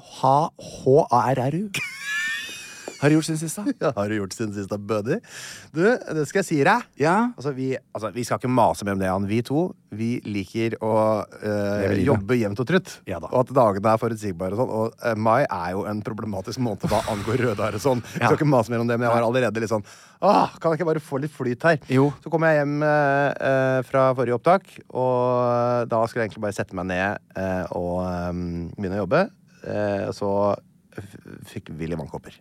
[2.99, 3.63] Har du gjort siden sist, da?
[3.85, 5.19] Ja, har du gjort sin siste, buddy?
[5.71, 6.87] Du, det skal jeg si deg.
[6.99, 7.17] Ja.
[7.37, 9.29] Altså, vi, altså, vi skal ikke mase mer om det, Jan.
[9.29, 10.93] Vi to vi liker å
[11.25, 12.91] øh, jobbe jevnt og trutt.
[13.09, 13.31] Ja da.
[13.31, 14.53] og at dagene er forutsigbare.
[14.53, 18.03] Og sånn Og eh, mai er jo en problematisk måned hva angår rødhare og sånn.
[18.19, 18.27] Ja.
[18.27, 19.85] skal ikke mase mer om det, men jeg var allerede litt sånn
[20.19, 21.79] Åh, Kan jeg ikke bare få litt flyt her?
[21.89, 22.09] Jo.
[22.21, 26.75] Så kom jeg hjem eh, fra forrige opptak, og da skulle jeg egentlig bare sette
[26.77, 27.39] meg ned
[27.77, 28.03] og
[28.75, 29.23] begynne å jobbe.
[30.15, 30.29] Så
[31.47, 32.35] fikk Willy vannkopper.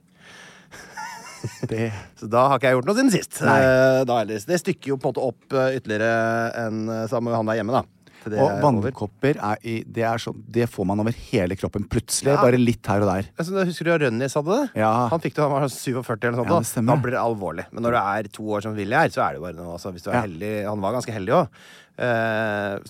[1.71, 3.43] Det Så da har ikke jeg gjort noe siden sist.
[3.43, 4.19] Eh, da.
[4.25, 7.61] Det stykker jo på en måte opp eh, ytterligere enn uh, sammen med han der
[7.61, 7.85] hjemme, da.
[8.29, 11.87] Det Og er vannkopper er i, det, er så, det får man over hele kroppen
[11.89, 12.33] plutselig.
[12.35, 12.41] Ja.
[12.43, 13.29] Bare litt her og der.
[13.39, 14.81] Altså, da husker du at Rønnis hadde det?
[14.83, 14.91] Ja.
[15.13, 16.75] Han fikk det, han var 47 eller noe sånt.
[16.81, 16.97] Ja, da.
[17.05, 17.69] blir det alvorlig.
[17.73, 19.93] Men når du er to år som Willy er, så er det bare noe altså,
[19.95, 21.63] Hvis du er heldig Han var ganske heldig òg.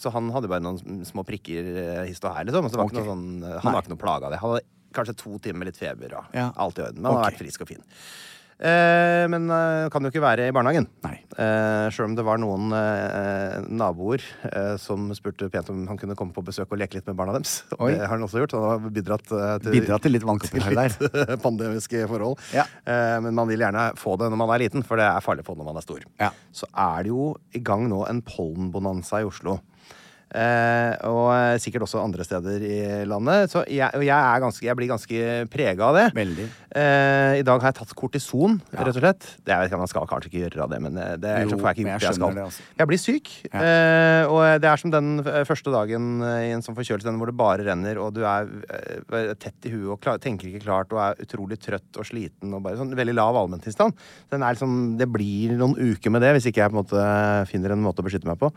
[0.01, 2.69] så han hadde bare noen små prikker eh, hist og her, liksom.
[2.73, 2.99] Så var okay.
[2.99, 3.75] ikke sånn, han Nei.
[3.77, 4.41] var ikke noe plaga av det.
[4.43, 7.01] Han hadde kanskje to timer litt feber og alt i orden.
[7.01, 7.85] Men han har vært frisk og fin.
[8.59, 10.89] Eh, men eh, kan jo ikke være i barnehagen.
[11.05, 11.15] Nei.
[11.39, 16.17] Eh, Sjøl om det var noen eh, naboer eh, som spurte pent om han kunne
[16.19, 17.61] komme på besøk og leke litt med barna deres.
[17.79, 17.93] Og Oi.
[17.95, 18.57] Det har han også gjort.
[18.59, 21.39] Han har bidratt eh, til, Bidratt til litt vannkopper her der.
[21.47, 22.43] pandemiske forhold.
[22.57, 22.67] Ja.
[22.83, 25.47] Eh, men man vil gjerne få det når man er liten, for det er farlig
[25.47, 26.07] å få det når man er stor.
[26.19, 26.33] Ja.
[26.51, 29.61] Så er det jo i gang nå en pollenbonanza i Oslo.
[30.29, 33.53] Eh, og sikkert også andre steder i landet.
[33.53, 36.07] Så jeg, og jeg, er ganske, jeg blir ganske prega av det.
[36.19, 36.49] Veldig.
[36.69, 39.29] Eh, I dag har jeg tatt kortison, rett og slett.
[39.47, 41.79] Det er, man skal kanskje ikke gjøre det, men eh, det, er, Jo, får jeg
[41.79, 42.37] ikke men gjort jeg det jeg skal.
[42.37, 42.67] det altså.
[42.83, 45.11] Jeg blir syk, eh, og det er som den
[45.49, 48.51] første dagen i en sånn forkjølelse den hvor det bare renner, og du er
[49.41, 52.63] tett i huet og klar, tenker ikke klart og er utrolig trøtt og sliten og
[52.67, 53.97] bare sånn veldig lav allmenntilstand.
[54.35, 57.09] Liksom, det blir noen uker med det, hvis ikke jeg på en måte
[57.49, 58.53] finner en måte å beskytte meg på.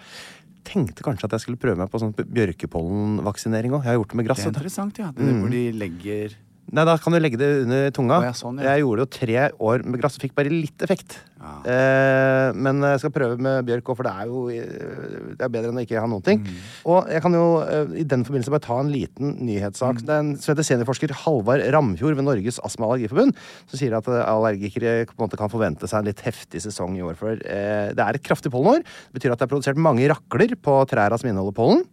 [0.67, 3.85] Tenkte kanskje at jeg skulle prøve meg på sånn bjørkepollenvaksinering òg.
[3.85, 5.11] Jeg har gjort det med Det er interessant, ja.
[5.15, 6.35] Det er hvor de legger
[6.71, 8.21] Nei, da kan du legge det under tunga.
[8.21, 8.71] Oh, ja, sånn, ja.
[8.71, 11.17] Jeg gjorde det jo tre år med glass og fikk bare litt effekt.
[11.41, 15.49] Eh, men jeg skal prøve med bjørk òg, for det er jo eh, Det er
[15.49, 16.43] bedre enn å ikke ha noen ting.
[16.45, 16.59] Mm.
[16.93, 19.99] Og jeg kan jo eh, i den forbindelse bare ta en liten nyhetssak.
[19.99, 20.05] Mm.
[20.05, 24.07] Det er en heter seniorforsker Halvard Ramfjord ved Norges astma- og allergiforbund, som sier at
[24.11, 27.17] eh, allergikere på en måte kan forvente seg en litt heftig sesong i år.
[27.19, 28.85] For eh, det er et kraftig pollenår.
[28.85, 31.85] Det betyr at det er produsert mange rakler på trærne som inneholder pollen.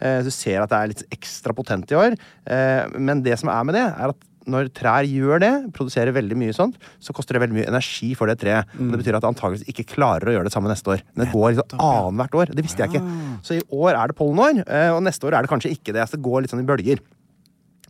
[0.00, 2.16] Eh, Du ser at det er litt ekstra potent i år.
[2.46, 6.34] Eh, Men det som er med det, er at når trær gjør det, produserer veldig
[6.34, 8.66] mye sånt, så koster det veldig mye energi for det treet.
[8.74, 8.90] Mm.
[8.90, 11.02] det betyr at det antakeligvis ikke klarer å gjøre det samme neste år.
[11.14, 12.54] Men det går liksom annethvert år.
[12.56, 13.04] Det visste jeg ikke.
[13.46, 16.08] Så i år er det pollenår, eh, og neste år er det kanskje ikke det.
[16.08, 16.98] Så det går litt sånn i bølger.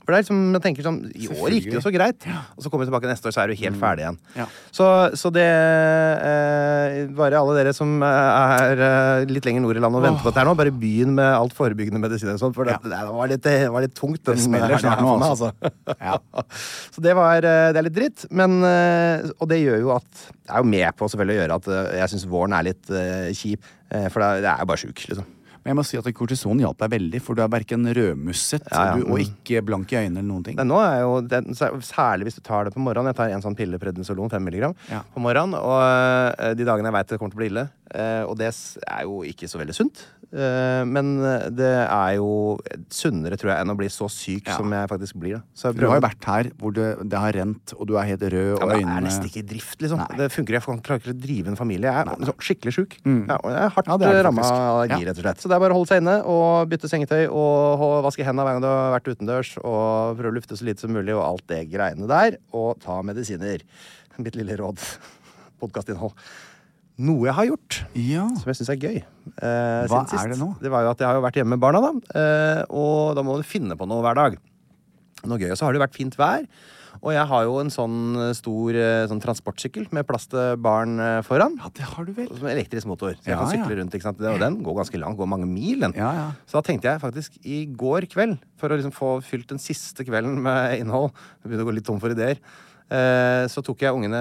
[0.03, 2.25] For det er liksom, jeg tenker sånn, I år gikk det jo så greit,
[2.57, 4.17] og så kommer vi tilbake neste år, så er du helt ferdig igjen.
[4.35, 4.47] Ja.
[4.75, 4.87] Så,
[5.21, 10.01] så det eh, Bare alle dere som eh, er eh, litt lenger nord i landet
[10.01, 12.69] og venter på dette her nå, bare begynn med alt forebyggende medisin og sånt, for
[12.69, 12.81] det, Ja.
[12.88, 14.23] det, var litt, det var litt tungt.
[14.27, 15.53] den smeller snart nå, altså.
[15.99, 16.17] Ja.
[16.95, 20.09] Så det var eh, Det er litt dritt, men eh, Og det gjør jo at
[20.27, 23.29] Det er jo med på selvfølgelig å gjøre at jeg syns våren er litt uh,
[23.37, 23.62] kjip,
[24.11, 25.27] for det det er jo bare sjuk, liksom.
[25.64, 28.85] Men jeg må si at kortison hjalp deg veldig, for du er verken rødmusset Ja,
[28.85, 28.96] ja.
[28.96, 29.27] du- og Mm.
[29.31, 30.57] ikke blank i øynene eller noen ting.
[30.57, 31.44] Det nå er jo det,
[31.83, 33.07] Særlig hvis du tar det på morgenen.
[33.07, 35.03] Jeg tar en sånn pille prednisolon, 5 mg, Ja.
[35.14, 35.55] på morgenen.
[35.55, 37.68] Og eh, de dagene jeg veit det kommer til å bli ille.
[37.94, 38.46] eh, og det
[38.88, 40.07] er jo ikke så veldig sunt.
[40.33, 41.18] eh, men
[41.55, 45.42] det er jo sunnere, tror jeg, enn å bli så syk som jeg faktisk blir.
[45.55, 48.05] Så jeg Du har jo vært her hvor det, det har rent, og du er
[48.09, 49.98] helt rød, og jeg er nesten ikke i drift, liksom.
[49.98, 50.16] Nei.
[50.16, 51.83] Det funker, Jeg klarer ikke å drive en familie.
[51.92, 52.33] Jeg er Nei.
[52.40, 52.96] skikkelig sjuk.
[53.29, 55.40] Ja, og jeg er hardt Ja, det ramma av allergi, rett og slett.
[55.44, 58.57] Så det er bare å holde seg inne og bytte sengetøy og vaske hendene hver
[58.57, 59.51] gang du har vært utendørs.
[59.61, 62.38] Og prøve å lufte så lite som mulig og alt det greiene der.
[62.57, 63.61] Og ta medisiner.
[64.23, 64.81] Mitt lille råd.
[65.62, 66.17] Podkastinnhold.
[67.03, 68.25] Noe jeg har gjort Ja.
[68.37, 68.97] som jeg syns er gøy.
[69.01, 70.51] eh, Hva er det nå?
[70.61, 71.93] Det var jo at jeg har jo vært hjemme med barna, da.
[72.21, 74.37] eh, og da må du finne på noe hver dag.
[75.25, 75.51] noe gøy.
[75.55, 76.45] Og så har det vært fint vær.
[77.03, 81.01] Og jeg har jo en sånn eh, stor eh, sånn transportsykkel med plass til barn
[81.03, 81.57] eh, foran.
[81.59, 82.29] Ja, det har du vel.
[82.31, 83.17] Som elektrisk motor.
[83.19, 83.57] Så jeg Ja, kan ja.
[83.65, 83.97] sykle rundt.
[83.99, 84.23] ikke sant?
[84.23, 85.19] Og den går ganske langt.
[85.19, 85.97] Går mange mil, den.
[85.99, 86.29] Ja, ja.
[86.47, 90.07] Så da tenkte jeg faktisk i går kveld, for å liksom få fylt den siste
[90.07, 92.38] kvelden med innhold Jeg begynner å gå litt tom for ideer.
[93.49, 94.21] Så tok jeg ungene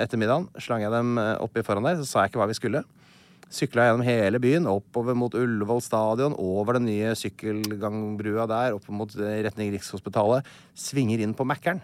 [0.00, 2.80] etter middagen, slang jeg dem oppi foran der, så sa jeg ikke hva vi skulle.
[3.52, 9.12] Sykla gjennom hele byen, oppover mot Ullevål stadion, over den nye sykkelgangbrua der, opp mot
[9.20, 10.48] retning Rikshospitalet.
[10.74, 11.82] Svinger inn på Mækkern.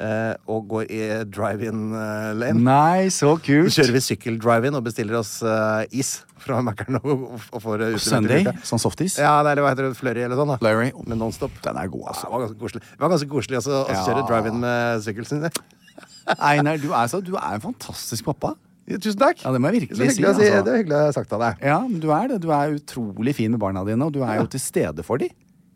[0.00, 2.60] Eh, Og går i drive-in-lane.
[2.62, 3.72] Nei, så Så kult.
[3.74, 6.98] kjører vi sykkel-drive-in og bestiller oss eh, is fra Mækkern.
[7.04, 9.18] Og, og får det utlevert Sunday, sånn softis.
[9.18, 10.90] Ja, det er, hva heter det, Flurry eller sånn da Flurry.
[11.06, 12.26] Med nonstop Den er god, Ja, altså.
[12.26, 14.02] det var ganske koselig Det var ganske koselig også, å Ja.
[14.08, 18.54] kjøre drive-in med sykkel, synes jeg Einar, du er, så, du er en fantastisk pappa.
[18.88, 20.22] Ja, Tusen takk Ja, det må jeg Så virkelig si.
[20.22, 20.64] hyggelig å si, Altså.
[20.64, 22.40] Det er hyggelig å sagt av deg Ja, men du er det.
[22.44, 25.30] Du er utrolig fin med barna dine, og du er jo til stede for dem.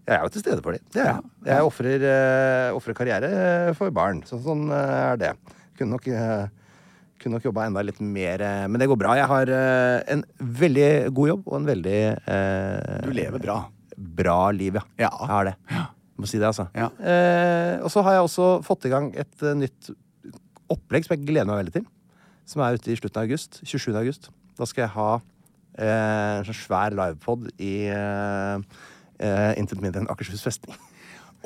[0.09, 2.05] Jeg er jo til stede for dem Det er jeg Jeg offrer,
[2.73, 5.35] uh, karriere eh, for barn Så sånn uh, er det
[5.77, 6.49] Kunne nok uh,
[7.19, 9.15] kunne nok jobba enda litt mer, eh, men det går bra.
[9.19, 13.61] Jeg har eh, en veldig god jobb og en veldig eh, Du lever bra.
[13.97, 14.85] Bra liv, ja.
[15.03, 15.11] Ja.
[15.11, 15.55] Jeg har det.
[15.73, 16.69] Jeg må si det, altså.
[16.79, 16.91] Ja.
[16.99, 19.91] Eh, og så har jeg også fått i gang et eh, nytt
[20.71, 21.89] opplegg som jeg gleder meg veldig til.
[22.49, 23.61] Som er ute i slutten av august.
[23.65, 23.91] 27.
[23.99, 24.31] august.
[24.59, 27.75] Da skal jeg ha eh, en sånn svær livepod i
[29.19, 30.79] eh, intet mindre enn Akershus festning.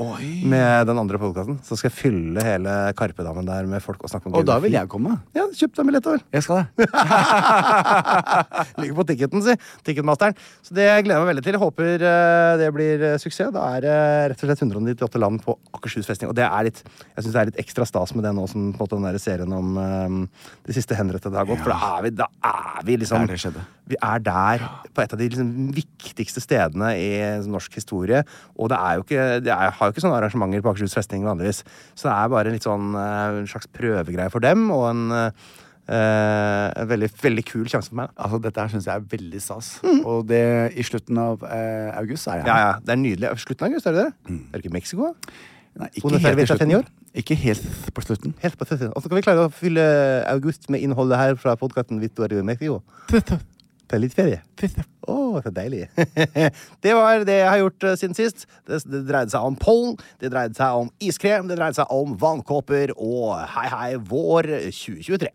[0.01, 0.47] Oi.
[0.49, 1.59] Med den andre podkasten.
[1.67, 4.73] Så skal jeg fylle hele Karpedammen der med folk og snakke om Og da vil
[4.73, 5.19] jeg komme.
[5.37, 6.23] Ja, kjøp deg billett, vel.
[6.33, 6.87] Jeg skal det.
[8.81, 9.57] Ligger på ticketen, si.
[9.85, 10.39] Ticketmasteren.
[10.65, 11.59] Så det gleder jeg meg veldig til.
[11.59, 13.53] Jeg håper eh, det blir eh, suksess.
[13.53, 13.99] Da er det
[14.33, 16.33] rett og slett 198 land på Akershus festning.
[16.33, 18.73] Og det er litt, jeg syns det er litt ekstra stas med det nå som
[18.73, 21.61] på en måte den der serien om eh, de siste henrettede har gått.
[21.61, 23.69] For da er vi, da er vi liksom det er det.
[23.91, 24.63] Vi er der
[24.95, 27.09] på et av de liksom, viktigste stedene i
[27.51, 28.23] norsk historie.
[28.55, 31.27] Og det er jo ikke, det er, har jo ikke sånne arrangementer på Akershus festning
[31.27, 31.63] vanligvis.
[31.97, 35.31] Så det er bare litt sånn, eh, en slags prøvegreie for dem, og en, eh,
[35.93, 38.13] en veldig, veldig kul sjanse for meg.
[38.17, 39.73] Altså, Dette her syns jeg er veldig stas.
[40.03, 40.45] Og det
[40.79, 43.35] i slutten av eh, august er jeg Ja, ja, det er nydelig.
[43.43, 44.39] Slutten av august, er det det?
[44.39, 45.11] Er det ikke Mexico?
[45.11, 45.33] da?
[45.83, 48.35] Nei, ikke helt, ikke helt på slutten.
[48.43, 48.91] Helt på slutten.
[48.93, 49.85] Og så kan vi klare å fylle
[50.29, 52.83] august med innholdet her fra podkasten Vittor i Mexico.
[53.93, 54.39] Det er litt ferie.
[55.05, 55.83] Å, så deilig.
[56.85, 58.47] det var det jeg har gjort eh, siden sist.
[58.65, 62.15] Det, det dreide seg om pollen, det dreide seg om iskrem, det dreide seg om
[62.17, 65.29] vannkåper og hei, hei, vår 2023.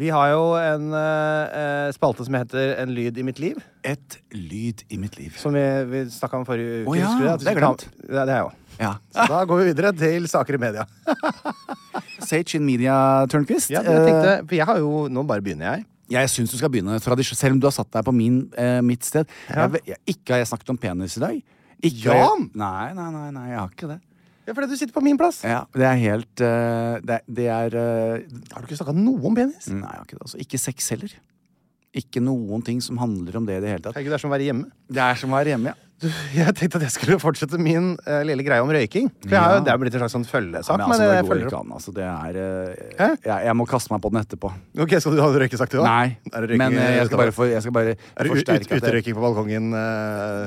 [0.00, 3.60] Vi har jo en eh, spalte som heter En lyd i mitt liv.
[3.84, 5.36] Et lyd i mitt liv.
[5.36, 6.96] Som vi, vi snakka om forrige uke.
[6.96, 7.90] Oh, ja, vi det er glemt.
[8.08, 8.60] Ja, det er jeg òg.
[8.80, 8.96] Ja.
[9.12, 10.88] Så da går vi videre til saker i media.
[12.28, 12.94] Sage in Media,
[13.30, 13.72] Tørnquist.
[13.72, 15.84] Ja, jeg tenkte, for jeg har jo, Nå bare begynner jeg.
[15.84, 18.80] Eh, Jeg syns du skal begynne selv om du har satt deg på min, eh,
[18.84, 19.28] mitt sted.
[19.48, 19.68] Ja.
[19.68, 21.38] Jeg, jeg, ikke har jeg snakket om penis i dag.
[21.84, 22.50] Ikke Jan!
[22.54, 24.00] Nei, nei, nei, nei, jeg har ikke det.
[24.44, 25.40] Ja, Fordi du sitter på min plass.
[25.44, 29.36] Ja, det er helt uh, Det, det er uh, Har du ikke snakka noe om
[29.38, 29.70] penis?
[29.72, 30.24] Nei, jeg har ikke det.
[30.26, 30.40] Altså.
[30.44, 31.14] Ikke sex heller.
[31.94, 33.94] Ikke noen ting som handler om det i det hele tatt.
[33.94, 34.70] Herregud, det er som å være hjemme.
[34.90, 35.80] Det er som å være hjemme, ja.
[36.02, 39.06] Du, jeg tenkte at jeg skulle fortsette min uh, lille greie om røyking.
[39.22, 39.60] For har Ja.
[39.62, 40.74] Det er blitt en slags sånn følgesak.
[40.74, 41.70] Ja, men, altså, det jeg går ikke an.
[41.78, 44.50] Altså, det er uh, jeg, jeg må kaste meg på den etterpå.
[44.84, 45.86] Ok, Skal du ha røykesak, du òg?
[45.86, 46.18] Nei,
[46.50, 49.14] det men uh, jeg skal bare, for, jeg skal bare Er det ut, det- uterøyking
[49.14, 49.70] på balkongen?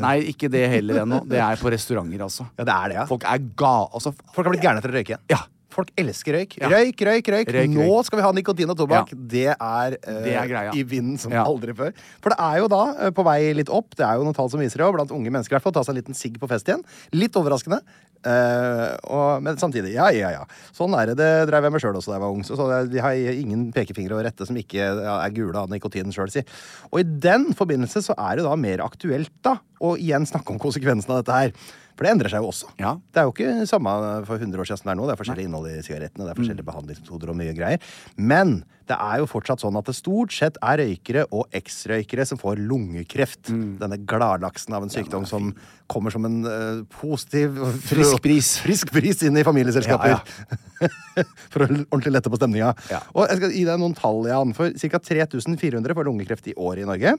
[0.03, 1.23] Nei, ikke det heller ennå.
[1.31, 2.51] Det er på restauranter, altså.
[2.59, 3.07] Ja, det er det, ja.
[3.15, 3.75] Folk er ga...
[3.87, 5.29] Altså, Folk har blitt gærne etter å røyke igjen.
[5.31, 5.45] ja.
[5.77, 6.55] Folk elsker røyk.
[6.57, 6.71] Ja.
[6.73, 7.51] Røyk, røyk, røyk.
[7.53, 9.11] Røyk, Nå skal vi ha nikotin og tobakk.
[9.13, 9.19] Ja.
[9.35, 11.43] Det er, uh, Det er i vinden som Ja.
[11.45, 11.93] aldri før.
[12.23, 13.93] For det er jo da uh, på vei litt opp.
[13.95, 15.77] Det er jo noen tall som viser det, og blant unge mennesker i hvert fall.
[15.77, 16.81] Ta seg en liten sigg på fest igjen.
[17.13, 17.83] Litt overraskende.
[18.25, 20.43] Uh, og, men samtidig, ja, ja, ja.
[20.75, 21.19] Sånn er det.
[21.21, 22.41] Det drev jeg med sjøl også da jeg var ung.
[22.47, 22.57] Så,
[22.89, 26.41] jeg har ingen pekefingre å rette som ikke er gule av nikotin sjøl, si.
[26.89, 30.59] Og i den forbindelse så er det da mer aktuelt, da, å igjen snakke om
[30.59, 31.53] konsekvensene av dette her.
[31.97, 32.71] For det endrer seg jo også.
[32.77, 32.93] Ja.
[33.11, 33.93] Det er jo ikke samme
[34.27, 35.07] for 100 år siden som det er nå.
[35.09, 37.93] Det er forskjellig innhold i sigarettene, det er forskjellige behandlingsmetoder og mye greier.
[38.15, 42.39] Men det er jo fortsatt sånn at det stort sett er røykere og eks-røykere som
[42.39, 43.49] får lungekreft.
[43.81, 45.51] Denne gladlaksen av en sykdom som
[45.91, 47.57] kommer som en uh, positiv
[47.89, 48.53] Frisk bris.
[48.63, 50.13] Frisk bris inn i familieselskaper.
[50.13, 50.91] Ja,
[51.51, 52.73] for å ordentlig lette på stemninga.
[52.91, 53.01] Ja.
[53.15, 54.53] Og jeg skal gi deg noen tall, Jan.
[54.57, 55.01] For ca.
[55.09, 57.17] 3400 får lungekreft i året i Norge.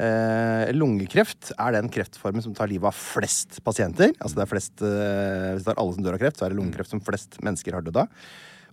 [0.00, 3.89] Eh, lungekreft er den kreftformen som tar livet av flest pasienter.
[4.20, 6.54] Altså det er flest, eh, Hvis det er alle som dør av kreft, så er
[6.54, 8.08] det lungekreft som flest mennesker har dødd av.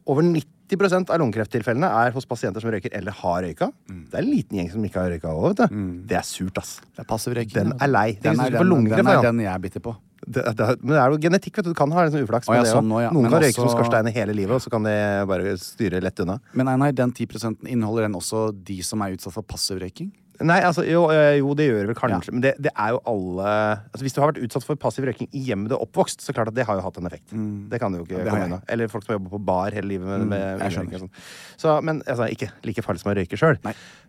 [0.07, 3.71] Over 90% av lungekrefttilfellene er hos pasienter som røyker eller har røyka.
[3.87, 5.79] Det er en liten gjeng som ikke har røyka òg, vet du.
[6.07, 6.77] Det er surt, ass.
[6.95, 7.55] Det er passiv røyking.
[7.57, 7.83] Den altså.
[7.83, 8.09] er lei.
[8.21, 9.97] Den er, den, den, er den jeg er bitter på.
[10.25, 11.71] Det, det, men det er jo genetikk, vet du.
[11.71, 13.03] Du kan ha liksom uflaks Å, ja, det sånn også.
[13.03, 13.11] ja.
[13.15, 14.95] Noen Men kan røyke som skorsteiner skorstein hele livet, og så kan de
[15.29, 16.37] bare styre lett unna.
[16.57, 20.09] Men nei, nei, den 10 inneholder den også de som er utsatt for passiv røyking?
[20.45, 21.07] Nei, altså, jo,
[21.39, 22.33] jo, det gjør det vel kanskje.
[22.35, 25.29] Men det, det er jo alle altså, Hvis du har vært utsatt for passiv røyking
[25.33, 27.31] i hjemmet du er oppvokst, så klart at det har jo hatt en effekt.
[27.71, 28.59] Det kan det jo ikke det komme unna.
[28.69, 31.13] Eller folk som har jobbet på bar hele livet med, med jeg røyking sånn.
[31.57, 33.57] Så, men altså, ikke like farlig som å røyke sjøl.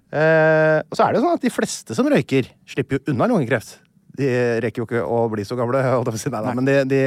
[0.09, 3.29] Eh, og så er det jo sånn at de fleste som røyker, slipper jo unna
[3.29, 3.79] lungekreft.
[4.19, 4.27] De
[4.65, 5.79] rekker jo ikke å bli så gamle,
[6.19, 6.31] si.
[6.33, 7.01] Nei, men de, de,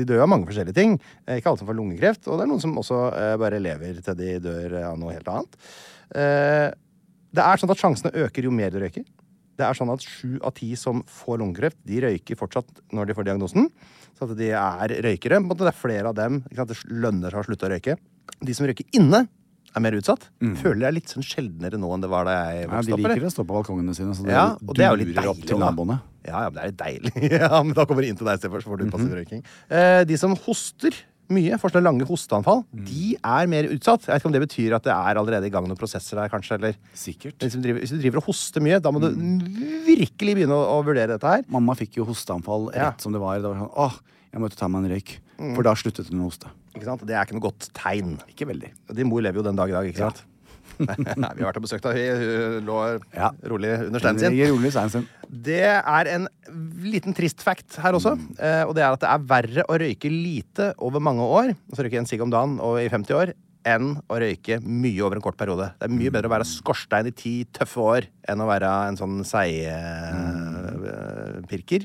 [0.00, 0.96] de dør av mange forskjellige ting.
[1.26, 4.00] Eh, Ikke alle som får lungekreft, og det er noen som også eh, bare lever
[4.02, 5.56] til de dør av noe helt annet.
[6.18, 6.68] Eh,
[7.34, 9.06] det er sånn at sjansene øker jo mer du røyker.
[9.58, 13.16] Det er sånn at sju av ti som får lungekreft, de røyker fortsatt når de
[13.18, 13.66] får diagnosen.
[14.18, 15.40] Så at de er røykere.
[15.42, 16.42] Men Det er flere av dem.
[16.46, 17.98] Det lønner seg å slutte å røyke.
[18.38, 19.26] De som røyker inne,
[19.76, 20.28] er mer utsatt.
[20.62, 22.86] Føler jeg litt sånn sjeldnere nå enn det var da jeg vokste opp.
[22.86, 23.04] opp.
[23.04, 23.18] eller?
[23.18, 25.30] liker å stå på balkongene sine, så det Ja, og det er jo litt durer
[25.34, 25.98] opp til naboene.
[26.24, 27.30] Ja, ja, men det er litt deilig.
[27.42, 29.44] ja, men da kommer de inn til deg så får du passiv røyking.
[29.68, 30.96] Eh, de som hoster
[31.30, 34.06] mye, får sånne lange hosteanfall, de er mer utsatt.
[34.06, 36.28] Jeg vet ikke om det betyr at det er allerede i gang noen prosesser der,
[36.32, 37.36] kanskje, eller Sikkert.
[37.42, 39.08] hvis du, driver, hvis du driver og hoster mye, da må du
[39.88, 41.44] virkelig begynne å, å vurdere dette her.
[41.52, 42.92] Mamma fikk jo hosteanfall rett Ja.
[43.02, 43.38] som det var.
[43.42, 43.98] Det var sånn, åh,
[44.32, 45.18] jeg måtte ta meg en røyk.
[45.38, 45.54] Mm.
[45.54, 46.50] For da sluttet hun å hoste.
[46.74, 47.04] Ikke sant?
[47.06, 48.16] Det er ikke noe godt tegn.
[48.32, 48.72] Ikke veldig.
[48.94, 50.24] Din mor lever jo den dag i dag, ikke sant?
[50.78, 52.14] Nei, vi har vært og besøkt henne.
[52.20, 52.76] Hun lå
[53.16, 53.28] Ja.
[53.50, 54.36] rolig under steinen sin.
[54.52, 55.04] rolig sin.
[55.28, 56.24] Det er en
[56.84, 58.12] liten trist fact her også.
[58.16, 58.28] Mm.
[58.68, 61.98] Og det er at det er verre å røyke lite over mange år, altså røyke
[62.00, 63.28] en sigg om dagen og i 50 år,
[63.68, 65.66] enn å røyke mye over en kort periode.
[65.76, 68.96] Det er mye bedre å være skorstein i ti tøffe år enn å være en
[68.96, 71.84] sånn seigpirker.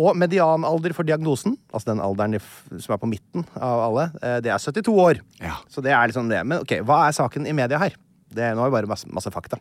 [0.00, 2.38] Og medianalder for diagnosen, altså den alderen
[2.82, 5.20] som er på midten av alle, eh, det er 72 år.
[5.40, 5.58] Ja.
[5.70, 6.40] Så det er liksom det.
[6.46, 7.94] Men ok, hva er saken i media her?
[8.34, 9.60] Det nå har vi bare masse, masse fakta.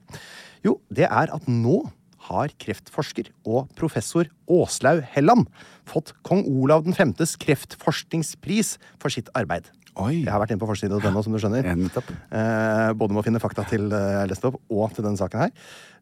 [0.65, 1.83] Jo, det er at nå
[2.29, 5.49] har kreftforsker og professor Åslaug Helland
[5.89, 9.67] fått kong Olav 5.s kreftforskningspris for sitt arbeid.
[10.01, 10.23] Oi.
[10.23, 11.67] Jeg har vært inne på forsiden.no, som du skjønner.
[11.69, 15.43] Eh, både med å finne fakta til eh, jeg leste opp, og til denne saken
[15.43, 15.51] her.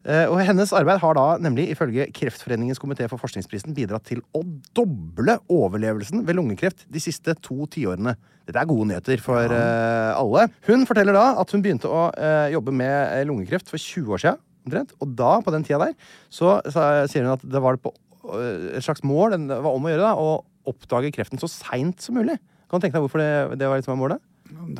[0.02, 4.40] Eh, og hennes arbeid har da nemlig ifølge Kreftforeningens komité for forskningsprisen bidratt til å
[4.72, 8.16] doble overlevelsen ved lungekreft de siste to tiårene.
[8.48, 10.46] Dette er gode nyheter for eh, alle.
[10.66, 14.24] Hun forteller da at hun begynte å eh, jobbe med eh, lungekreft for 20 år
[14.24, 14.40] siden.
[14.62, 14.94] Omtrent.
[15.02, 15.94] Og da, på den tida der,
[16.30, 17.92] så, så sier hun at det var på
[18.38, 22.14] et slags mål, det var om å gjøre da, å oppdage kreften så seint som
[22.14, 22.36] mulig.
[22.72, 24.22] Kan du tenke deg hvorfor det, det var liksom målet?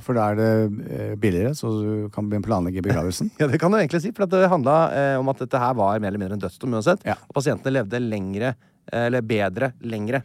[0.00, 0.50] For da er det
[0.88, 3.28] eh, billigere, så du kan planlegge begravelsen.
[3.40, 6.00] Ja, det kan du egentlig si, for det handla eh, om at dette her var
[6.00, 7.04] mer eller mindre en dødsdom uansett.
[7.04, 7.18] Ja.
[7.28, 8.54] Og pasientene levde lengre,
[8.88, 10.22] eh, eller bedre lengre.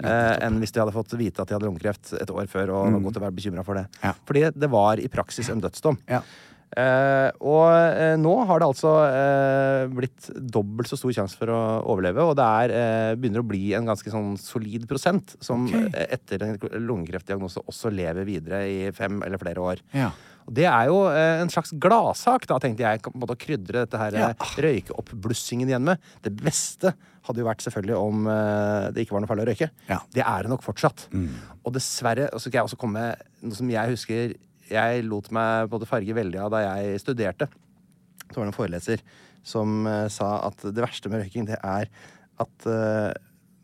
[0.00, 2.94] Eh, enn hvis de hadde fått vite at de hadde lungekreft et år før og
[2.94, 3.00] mm.
[3.08, 3.88] gått å være bekymra for det.
[4.04, 4.14] Ja.
[4.30, 5.98] Fordi det var i praksis en dødsdom.
[6.08, 6.22] Ja.
[6.70, 11.58] Eh, og eh, nå har det altså eh, blitt dobbelt så stor sjanse for å
[11.90, 15.74] overleve, og det er, begynner å bli en ganske sånn solid prosent som Ok.
[15.90, 16.54] eh, etter en
[16.86, 19.82] lungekreftdiagnose også lever videre i fem eller flere år.
[19.98, 20.12] Ja.
[20.46, 23.82] Og det er jo en slags gladsak, da, tenkte jeg, på en måte å krydre
[23.84, 24.30] dette her Ja.
[24.62, 25.98] røykeoppblussingen igjen med.
[26.24, 26.94] Det beste
[27.28, 28.24] hadde jo vært selvfølgelig om
[28.94, 29.68] det ikke var noe farlig å røyke.
[29.90, 29.98] Ja.
[30.16, 31.04] Det er det nok fortsatt.
[31.12, 34.34] Og dessverre, og så skal jeg også komme med noe som jeg husker
[34.70, 37.50] jeg lot meg både farge veldig av da jeg studerte.
[38.30, 39.04] Så var det en foreleser
[39.46, 41.90] som eh, sa at det verste med røyking, det er
[42.40, 43.10] at eh,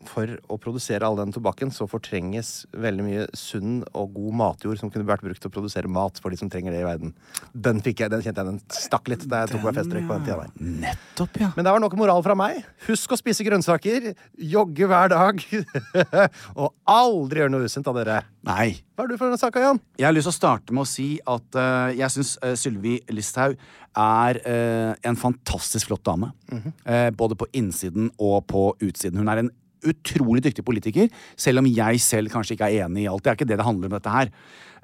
[0.05, 4.91] for å produsere all den tobakken, så fortrenges veldig mye sunn og god matjord som
[4.93, 7.13] kunne vært brukt til å produsere mat for de som trenger det i verden.
[7.53, 10.19] Den fikk jeg, den kjente jeg, den stakk litt da jeg tok meg festrøyk på
[10.19, 10.69] den tida der.
[10.85, 11.51] Nettopp, ja.
[11.57, 12.61] Men det var nok moral fra meg.
[12.87, 14.11] Husk å spise grønnsaker,
[14.53, 15.43] jogge hver dag,
[16.61, 18.21] og aldri gjøre noe usunt av dere.
[18.47, 18.69] Nei.
[18.95, 19.81] Hva er du for en sak, Jan?
[19.99, 23.57] Jeg har lyst til å starte med å si at uh, jeg syns Sylvi Listhaug
[23.97, 26.31] er uh, en fantastisk flott dame.
[26.85, 29.19] Eh, både på innsiden og på utsiden.
[29.19, 29.51] Hun er en
[29.85, 33.23] utrolig dyktig politiker, selv om jeg selv kanskje ikke er enig i alt.
[33.23, 34.33] Det er ikke det det handler om dette her.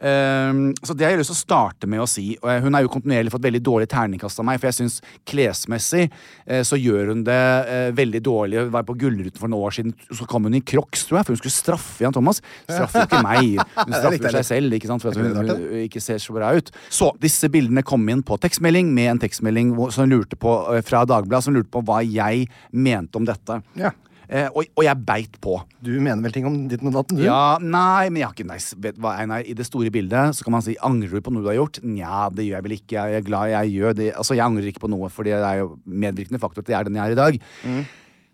[0.03, 2.33] Um, så det har jeg lyst til å starte med å si.
[2.41, 4.97] Hun har jo kontinuerlig fått veldig dårlig terningkast av meg, for jeg syns
[5.29, 7.39] klesmessig uh, så gjør hun det
[7.69, 8.59] uh, veldig dårlig.
[8.65, 11.27] Hun var på Gullruten for noen år siden, så kom hun i crocs, tror jeg,
[11.27, 12.41] for hun skulle straffe Jan Thomas.
[12.65, 13.63] Straffer jo ikke meg.
[13.79, 16.73] Hun straffer seg selv, ikke sant, for at hun, ikke ser så bra ut.
[16.91, 21.05] Så disse bildene kom inn på tekstmelding med en tekstmelding som lurte på, eh, fra
[21.07, 23.61] Dagbladet som lurte på hva jeg mente om dette.
[23.79, 23.93] Ja.
[24.29, 25.57] Eh, og, og jeg beit på.
[25.83, 27.25] Du mener vel ting om ditt og datten, du?
[27.25, 28.77] Ja, nei, men jeg har ikke nice.
[28.79, 31.43] vet hva, Einar, I det store bildet så kan man si angrer du på noe
[31.43, 31.81] du har gjort?
[31.83, 32.97] Nja, det gjør jeg vel ikke.
[32.97, 34.09] Jeg er glad jeg gjør det.
[34.15, 36.89] Altså, Jeg angrer ikke på noe, for det er jo medvirkende faktor at jeg er
[36.89, 37.41] den jeg er i dag.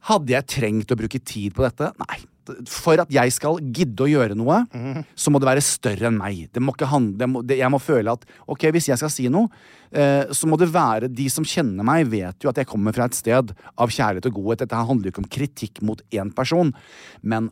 [0.09, 1.91] Hadde jeg trengt å bruke tid på dette?
[2.05, 2.19] Nei.
[2.67, 4.63] For at jeg skal gidde å gjøre noe,
[5.15, 6.47] så må det være større enn meg.
[6.53, 9.27] Det må ikke handle, må, det, jeg må føle at ok, hvis jeg skal si
[9.29, 9.49] noe,
[9.91, 13.05] eh, så må det være De som kjenner meg, vet jo at jeg kommer fra
[13.05, 14.59] et sted av kjærlighet og godhet.
[14.65, 16.73] Dette handler jo ikke om kritikk mot én person,
[17.23, 17.51] men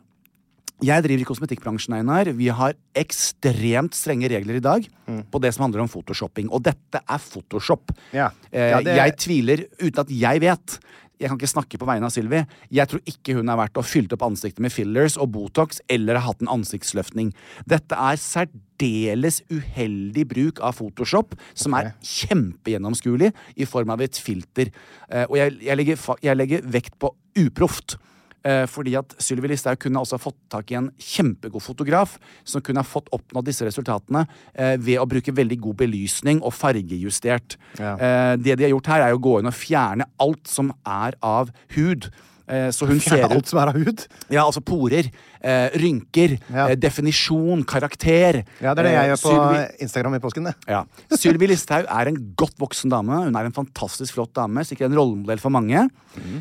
[0.80, 2.28] Jeg driver i kosmetikkbransjen, Einar.
[2.38, 4.84] Vi har ekstremt strenge regler i dag
[5.32, 6.46] på det som handler om photoshopping.
[6.54, 7.90] Og dette er Photoshop.
[8.14, 8.28] Ja.
[8.52, 10.78] Eh, Ja, det- Jeg tviler, uten at jeg vet
[11.18, 12.44] Jeg kan ikke snakke på vegne av Sylvi.
[12.74, 16.18] Jeg tror ikke hun har vært å fylt opp ansiktet med fillers og Botox eller
[16.18, 17.32] har hatt en ansiktsløftning.
[17.68, 24.70] Dette er særdeles uheldig bruk av Photoshop, som er kjempegjennomskuelig i form av et filter.
[25.10, 27.98] Eh, og jeg, jeg, legger, jeg legger vekt på uproft.
[28.46, 32.16] Eh, fordi at Sylvi Listhaug kunne også fått tak i en kjempegod fotograf
[32.46, 34.24] som kunne ha fått oppnådd disse resultatene
[34.54, 37.58] eh, ved å bruke veldig god belysning og fargejustert.
[37.80, 37.96] Ja.
[37.96, 41.18] Eh, det de har gjort her, er å gå inn og fjerne alt som er
[41.24, 42.10] av hud.
[42.48, 44.06] Eh, så hun ser Alt ut som er av hud.
[44.32, 45.10] Ja, altså porer,
[45.42, 46.68] eh, rynker, Ja.
[46.70, 48.42] eh, definisjon, karakter.
[48.60, 50.54] Ja, det er det jeg gjør på Sylvi- Instagram i påsken, det.
[50.66, 50.84] ja.
[51.12, 53.10] Sylvi Listhaug er en godt voksen dame.
[53.26, 54.64] Hun er en fantastisk flott dame.
[54.64, 55.88] Sikkert en rollemodell for mange.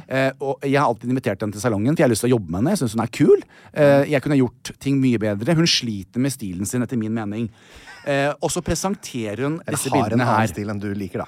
[0.07, 2.39] Eh, og jeg har alltid invitert henne til salongen, for jeg har lyst til å
[2.39, 2.71] jobbe med henne.
[2.77, 3.43] Jeg syns hun er kul.
[3.73, 5.53] Eh, jeg kunne gjort ting mye bedre.
[5.55, 7.49] Hun sliter med stilen sin, etter min mening.
[8.07, 10.07] Eh, og så presenterer hun disse bildene her.
[10.07, 10.47] Eller har en annen her.
[10.47, 11.27] stil enn du liker, da.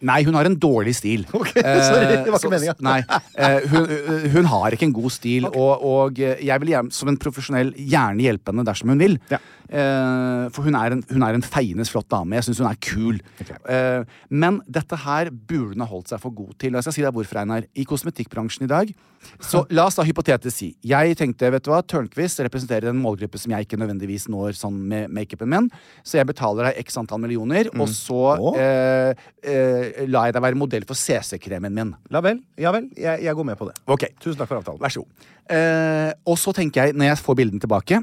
[0.00, 1.26] Nei, hun har en dårlig stil.
[1.36, 2.84] Ok, sorry, det var ikke så- meningen.
[2.86, 3.00] Nei,
[3.36, 7.74] eh, hun, hun har ikke en god stil, og, og jeg vil som en profesjonell
[7.76, 9.18] gjerne hjelpe henne dersom hun vil.
[9.32, 9.40] Ja.
[9.70, 12.34] Eh, for hun er en, hun er en feiende flott dame.
[12.38, 13.20] Jeg syns hun er kul.
[13.70, 16.74] Eh, men dette her burde hun ha holdt seg for god til.
[16.74, 17.68] Og jeg skal si deg hvorfor, Einar.
[17.78, 18.90] I kosmetikkbransjen i dag
[19.38, 23.38] Så la oss da hypotetisk si Jeg tenkte, vet du hva, Tørnquist representerer en målgruppe
[23.40, 25.68] som jeg ikke nødvendigvis når sånn med makeupen min,
[26.06, 28.58] så jeg betaler deg x antall millioner, og så oh.
[28.58, 29.12] eh,
[29.44, 31.92] eh, lar jeg deg være modell for CC-kremen min.
[32.12, 32.40] La vel.
[32.60, 32.88] Ja vel.
[32.98, 33.76] Jeg, jeg går med på det.
[33.90, 34.80] Ok, Tusen takk for avtalen.
[34.82, 35.28] Vær så god.
[35.50, 37.96] Eh, og så tenker jeg, når jeg får bildene tilbake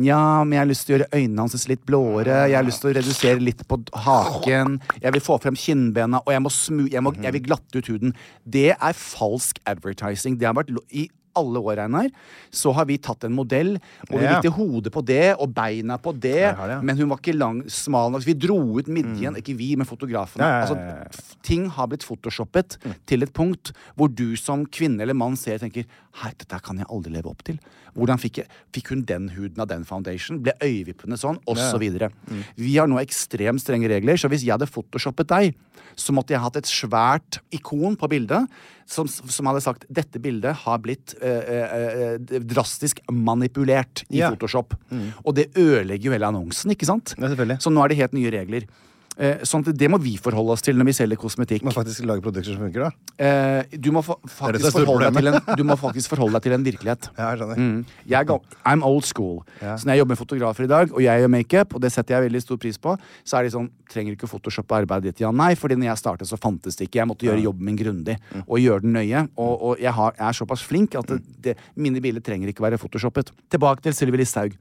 [0.00, 2.46] Ja, men jeg har lyst til å gjøre øynene hans litt blåere.
[2.50, 4.80] Jeg har lyst til å redusere litt på haken.
[5.02, 7.90] Jeg vil få frem kinnbena, og jeg må smu Jeg, må, jeg vil glatte ut
[7.90, 8.14] huden.
[8.44, 10.38] Det er falsk advertising.
[10.40, 12.08] Det har vært i alle år, Einar,
[12.50, 13.76] så har vi tatt en modell,
[14.10, 14.36] og vi Ja.
[14.40, 16.80] likte hodet på det, og beina på det, det, ja.
[16.82, 18.24] men hun var ikke lang, smal nok.
[18.26, 20.42] Vi dro ut midjen, ikke vi, men fotografene.
[20.42, 21.36] Ja, ja, ja, Altså, ja, ja.
[21.42, 25.66] ting har blitt photoshoppet til et punkt hvor du som kvinne eller mann ser og
[25.68, 25.84] tenker
[26.16, 27.58] Hei, dette kan jeg aldri leve opp til.
[27.94, 30.38] Hvordan fikk, jeg, fikk hun den huden av den foundation?
[30.40, 31.36] Ble øyevippene sånn?
[31.46, 32.08] Og så videre.
[32.56, 35.54] Vi har nå ekstremt strenge regler, så hvis jeg hadde photoshoppet deg,
[35.94, 38.48] så måtte jeg hatt et svært ikon på bildet
[38.86, 44.30] som, som hadde sagt dette bildet har blitt eh, eh, eh, drastisk manipulert i Ja.
[44.30, 44.76] Photoshop.
[45.24, 47.16] Og det ødelegger jo hele annonsen, ikke sant?
[47.18, 47.58] Ja, selvfølgelig.
[47.62, 48.68] Så nå er det helt nye regler.
[49.16, 51.62] Eh, sånn at det må vi forholde oss til når vi selger kosmetikk.
[51.64, 52.90] Må faktisk lage produkter som funker, da.
[53.16, 56.66] Eh, du, må faktisk forholde deg til en, du må faktisk forholde deg til en
[56.66, 57.08] virkelighet.
[57.16, 57.56] Ja, jeg skjønner.
[57.56, 57.78] Mm.
[58.12, 58.28] Jeg
[58.68, 59.40] I'm old school.
[59.62, 59.76] Ja.
[59.80, 62.16] Så når jeg jobber med fotografer i dag, og jeg gjør makeup, og det setter
[62.18, 62.92] jeg veldig stor pris på,
[63.24, 65.20] så er de sånn Trenger du ikke photoshoppe arbeidet ditt?
[65.22, 66.98] Ja, nei, fordi når jeg startet, så fantes det ikke.
[66.98, 68.42] Jeg måtte gjøre jobben min grundig Mm.
[68.48, 69.20] og gjøre den nøye.
[69.38, 72.64] Og, og jeg, har, jeg er såpass flink at det, det, mine bilder trenger ikke
[72.64, 73.30] være photoshoppet.
[73.52, 74.56] Tilbake til Sylvi Listhaug.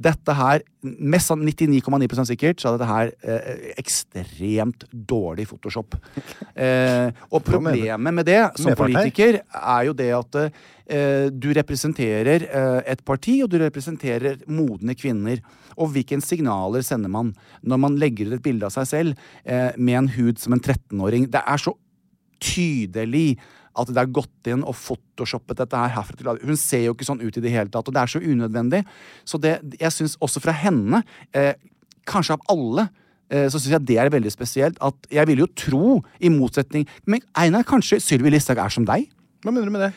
[0.00, 5.96] Dette her, mest sann- 99,9% sikkert, så er dette her eh, ekstremt dårlig Photoshop.
[6.60, 12.80] Eh, og problemet med det som politiker er jo det at eh, du representerer eh,
[12.92, 15.40] et parti, og du representerer modne kvinner.
[15.80, 17.32] Og hvilke signaler sender man
[17.62, 20.60] når man legger ut et bilde av seg selv eh, med en hud som en
[20.60, 21.30] 13-åring?
[21.32, 21.72] Det er så
[22.44, 23.38] tydelig
[23.80, 27.08] at det er gått inn og photoshoppet dette her herfra til Hun ser jo ikke
[27.08, 28.82] sånn ut i det hele tatt, og det er så unødvendig.
[29.24, 31.54] Så det, jeg syns også fra henne, eh,
[32.10, 32.90] kanskje av alle,
[33.30, 34.78] så syns jeg det er veldig spesielt.
[34.82, 39.06] At jeg vil jo tro, i motsetning Men Einar, kanskje Sylvi Listhaug er som deg?
[39.44, 39.92] Hva mener du med det?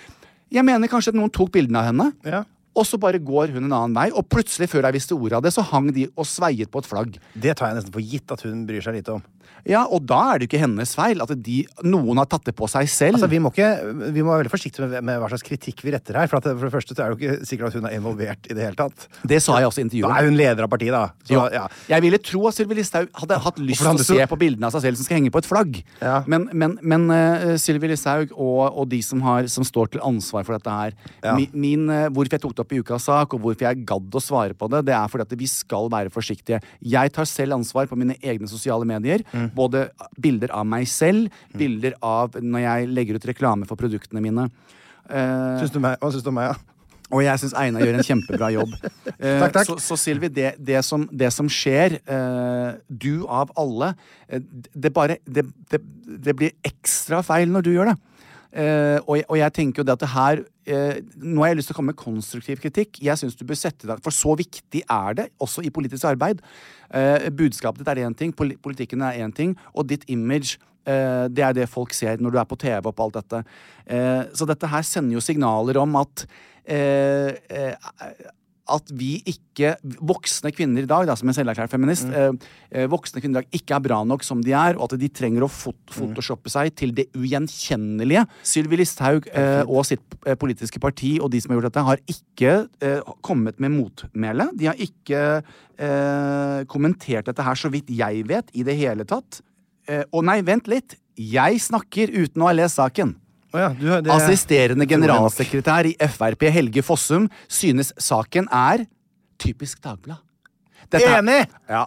[0.54, 2.44] Jeg mener kanskje at noen tok bildene av henne, Ja.
[2.76, 4.12] og så bare går hun en annen vei.
[4.14, 6.86] Og plutselig, før jeg visste ordet av det, så hang de og sveiet på et
[6.90, 7.18] flagg.
[7.34, 9.24] Det tar jeg nesten for gitt at hun bryr seg lite om.
[9.70, 11.58] Ja, Og da er det jo ikke hennes feil at de,
[11.88, 13.18] noen har tatt det på seg selv.
[13.18, 13.70] Altså, vi, må ikke,
[14.12, 16.28] vi må være veldig forsiktige med, med hva slags kritikk vi retter her.
[16.32, 18.50] For, at, for det første så er det jo ikke sikkert at hun er involvert
[18.52, 19.08] i det hele tatt.
[19.30, 20.10] Det sa jeg også i intervjuet.
[20.12, 21.04] Da er hun leder av partiet, da.
[21.30, 21.64] Så, ja.
[21.94, 24.76] Jeg ville tro at Sylvi Listhaug hadde hatt lyst til å se på bildene av
[24.76, 25.80] seg selv som skal henge på et flagg.
[26.04, 26.18] Ja.
[26.28, 30.44] Men, men, men uh, Sylvi Listhaug og, og de som, har, som står til ansvar
[30.48, 30.94] for dette her
[31.24, 31.38] Ja.
[31.40, 34.16] min, min, uh, Hvorfor jeg tok det opp i ukas sak, og hvorfor jeg gadd
[34.16, 36.60] å svare på det, det er fordi at vi skal være forsiktige.
[36.84, 39.24] Jeg tar selv ansvar på mine egne sosiale medier.
[39.32, 39.53] Mm.
[39.56, 39.88] Både
[40.22, 44.50] bilder av meg selv, bilder av når jeg legger ut reklame for produktene mine.
[45.10, 46.74] Uh, Syns du meg, hva syns du om meg, ja?
[47.14, 48.76] og jeg syns Einar gjør en kjempebra jobb.
[49.24, 49.68] Eh, Takk, takk.
[49.70, 53.94] Så, så Silvi, det, det, som, det som skjer, eh, du av alle
[54.28, 54.42] eh,
[54.74, 55.80] Det bare det, det,
[56.26, 57.96] det blir ekstra feil når du gjør det.
[58.54, 61.58] Eh, og, jeg- og jeg tenker jo det at det her uh, Nå har jeg
[61.58, 63.00] lyst til å komme med konstruktiv kritikk.
[63.02, 66.44] Jeg synes du bør sette deg For så viktig er det, også i politisk arbeid.
[66.94, 71.54] Uh, budskapet ditt er én ting, politikken er én ting, og ditt image det er
[71.56, 73.38] det folk ser når du er på TV og på alt dette.
[74.36, 76.26] Så dette her sender jo signaler om at
[78.72, 82.38] at vi ikke Voksne kvinner i dag, da, som en selverklært feminist, mm.
[82.72, 85.10] eh, voksne kvinner i dag ikke er bra nok som de er, og at de
[85.12, 88.26] trenger å fot photoshoppe seg til det ugjenkjennelige.
[88.48, 92.04] Sylvi Listhaug eh, og sitt eh, politiske parti og de som har gjort dette, har
[92.16, 92.54] ikke
[92.84, 94.50] eh, kommet med motmæle.
[94.60, 99.44] De har ikke eh, kommentert dette her, så vidt jeg vet, i det hele tatt.
[99.90, 100.98] Eh, og nei, vent litt.
[101.20, 103.18] Jeg snakker uten å ha lest saken.
[103.54, 108.88] Å ja, du, det, Assisterende generalsekretær i Frp Helge Fossum synes saken er
[109.42, 110.24] typisk Dagblad.
[110.90, 111.44] Dette Enig!
[111.70, 111.86] Ja.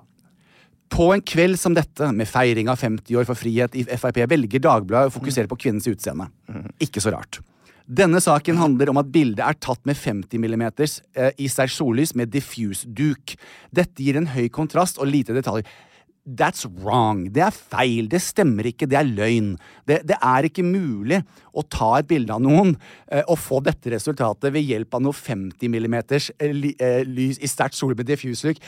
[0.92, 4.62] På en kveld som dette, med feiring av 50 år for frihet i Frp, velger
[4.62, 6.28] Dagbladet å fokusere på kvinnens utseende.
[6.82, 7.40] Ikke så rart.
[7.86, 12.16] Denne saken handler om at bildet er tatt med 50 mm eh, i sterkt sollys
[12.18, 13.36] med diffuse duk.
[13.70, 15.66] Dette gir en høy kontrast og lite detaljer.
[16.26, 17.28] That's wrong.
[17.30, 18.08] Det er feil.
[18.10, 18.88] Det stemmer ikke.
[18.90, 19.52] Det er løgn.
[19.86, 21.20] Det, det er ikke mulig
[21.54, 22.72] å ta et bilde av noen
[23.06, 25.94] eh, og få dette resultatet ved hjelp av noe 50 mm
[27.06, 28.58] lys i sterkt sol med diffuse look.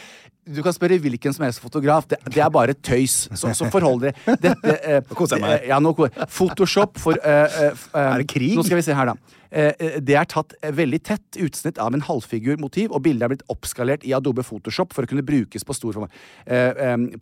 [0.48, 2.06] Du kan spørre hvilken som helst fotograf.
[2.08, 3.26] Det, det er bare tøys.
[3.34, 5.92] Så, så forhold dere Dette eh, det- Ja, nå,
[6.30, 8.54] Photoshop for eh, eh, eh, Er det krig?
[8.56, 9.37] Nå skal vi se her, da.
[9.50, 13.32] Eh, eh, Det er tatt eh, veldig tett utsnitt av en halvfigurmotiv, og bildet er
[13.32, 16.14] blitt oppskalert i Adobe Photoshop for å kunne brukes på stor format.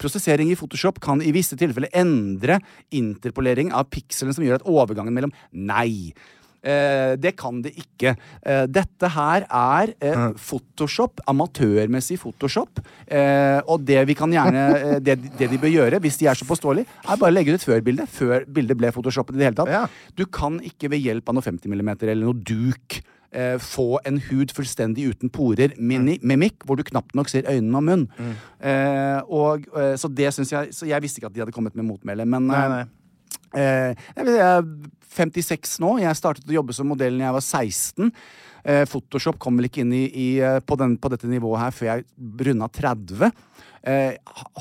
[0.00, 2.58] Prosessering i Photoshop kan i visse tilfeller endre
[2.94, 6.12] interpolering av pikselen som gjør at overgangen mellom Nei.
[6.66, 8.16] Eh, det kan det ikke.
[8.42, 12.82] Eh, dette her er eh, Photoshop, amatørmessig Photoshop.
[13.06, 16.48] Eh, og det vi kan gjerne det, det de bør gjøre, hvis de er så
[16.48, 18.08] påståelige, er bare å legge ut et før-bilde.
[18.10, 19.74] Før bildet ble photoshoppet i det hele tatt.
[19.76, 19.84] Ja.
[20.18, 22.98] Du kan ikke ved hjelp av noe 50 mm eller noe duk
[23.36, 27.80] eh, få en hud fullstendig uten porer, mini, mimikk, hvor du knapt nok ser øynene
[27.80, 28.06] og munn.
[28.60, 31.76] Eh, og, eh, så det syns jeg Så jeg visste ikke at de hadde kommet
[31.76, 32.84] med motmæle, men Nei, nei.
[33.56, 34.64] Eh, jeg jeg
[35.16, 35.96] 56 nå.
[36.02, 38.12] Jeg startet å jobbe som modell da jeg var 16.
[38.66, 41.74] Eh, Photoshop kom vel ikke inn i, i, eh, på, den, på dette nivået her
[41.74, 42.06] før jeg
[42.48, 43.30] runda 30.
[43.86, 44.16] Eh,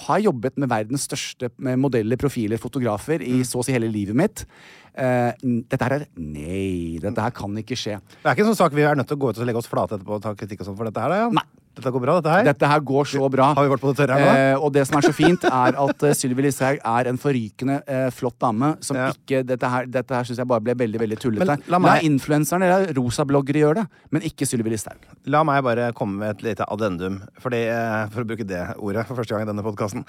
[0.06, 4.18] har jobbet med verdens største med modeller, profiler, fotografer i så å si hele livet
[4.18, 4.46] mitt.
[4.94, 5.32] Eh,
[5.66, 7.98] dette her er Nei, dette her kan ikke skje.
[8.22, 9.64] Det er ikke en sånn sak vi er nødt til å gå ut og legge
[9.64, 11.40] oss flate etterpå og ta kritikk og sånn for dette her, da, Jan?
[11.42, 11.65] Nei.
[11.76, 12.46] Dette går bra, dette her?
[12.48, 13.50] Dette her går så bra.
[13.58, 14.36] Har vi vært på det tørre her nå?
[14.40, 17.82] Eh, og det som er så fint, er at uh, Sylvi Listhaug er en forrykende
[17.86, 19.10] eh, flott dame som Ja.
[19.12, 21.46] ikke Dette her, dette her syns jeg bare ble veldig veldig tullete.
[21.52, 25.04] Men la La, meg- influenserne eller rosabloggere gjøre det, men ikke Sylvi Listhaug.
[25.28, 29.04] La meg bare komme med et lite addendum, fordi, eh, for å bruke det ordet
[29.10, 30.06] for første gang i denne podkasten.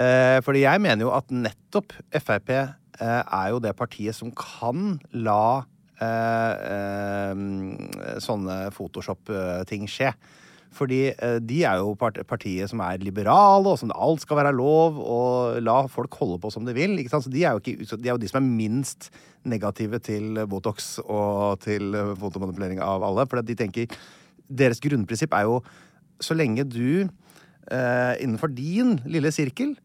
[0.00, 4.96] Eh, fordi jeg mener jo at nettopp Frp eh, er jo det partiet som kan
[5.12, 5.64] la
[6.00, 10.12] eh, eh, sånne Photoshop-ting skje.
[10.70, 14.54] Fordi eh, de er jo part partiet som er liberale, og som alt skal være
[14.54, 16.96] lov, og la folk holde på som de vil.
[16.98, 17.26] Ikke sant?
[17.26, 19.10] Så de er, jo ikke, de er jo de som er minst
[19.50, 23.26] negative til Botox og til fotomanipulering av alle.
[23.30, 24.00] For de tenker
[24.50, 25.60] Deres grunnprinsipp er jo
[26.18, 27.06] så lenge du
[27.70, 29.76] eh, innenfor din lille sirkel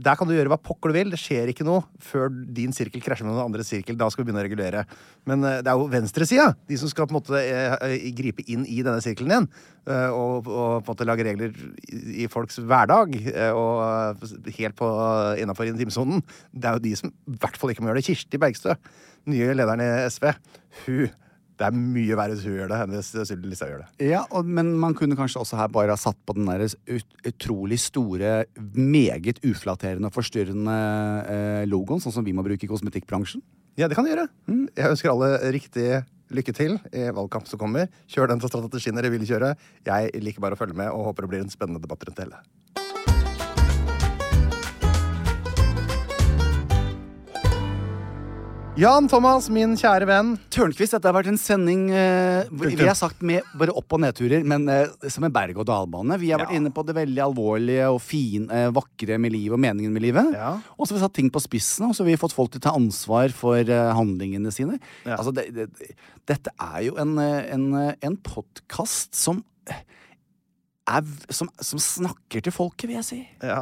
[0.00, 1.12] der kan du gjøre hva pokker du vil.
[1.12, 3.98] Det skjer ikke noe før din sirkel krasjer med noen andre sirkel.
[4.00, 4.84] Da skal vi begynne å regulere.
[5.28, 8.44] Men eh, det er jo venstresida, de som skal på en måte eh, eh, gripe
[8.50, 9.50] inn i denne sirkelen igjen.
[9.90, 11.54] og, og på en måte lage regler
[11.90, 13.16] i, folks hverdag.
[13.56, 14.26] og
[14.58, 14.90] helt på
[15.40, 16.22] innafor intimsonen.
[16.52, 18.08] Det er jo de som i hvert fall ikke må gjøre det.
[18.10, 18.76] Kirsti Bergstø,
[19.30, 20.30] nye lederen i SV.
[20.84, 21.08] Hun
[21.60, 24.06] Det er mye verre hvis hun gjør det, enn hvis Sylvi Listhaug gjør det.
[24.08, 27.18] Ja, og, Men man kunne kanskje også her bare ha satt på den der ut,
[27.28, 30.76] utrolig store, meget uflatterende og forstyrrende
[31.28, 33.44] eh, logoen, sånn som vi må bruke i kosmetikkbransjen.
[33.76, 34.26] Ja, det kan du gjøre.
[34.48, 35.86] Jeg ønsker alle riktig
[36.32, 37.90] lykke til i valgkamp som kommer.
[38.10, 39.52] Kjør den strategien dere vil kjøre.
[39.86, 42.28] Jeg liker bare å følge med og håper det blir en spennende debatt rundt det
[42.30, 42.89] hele.
[48.80, 50.28] Jan Thomas, min kjære venn.
[50.54, 54.40] Tørnquist, dette har vært en sending eh, vi har sagt med bare opp- og nedturer,
[54.48, 56.16] men eh, som en berg-og-dal-bane.
[56.22, 56.60] Vi har vært Ja.
[56.62, 60.30] inne på det veldig alvorlige og fine, eh, vakre med livet og meningen med livet.
[60.32, 60.54] Ja.
[60.78, 62.62] Og så har vi satt ting på spissen, og så har vi fått folk til
[62.62, 64.78] å ta ansvar for eh, handlingene sine.
[65.04, 65.18] Ja.
[65.18, 65.68] Altså, det, det,
[66.30, 69.44] dette er jo en, eh, en, eh, en podkast som
[71.30, 73.18] som, som snakker til folket, vil jeg si.
[73.44, 73.60] Ja,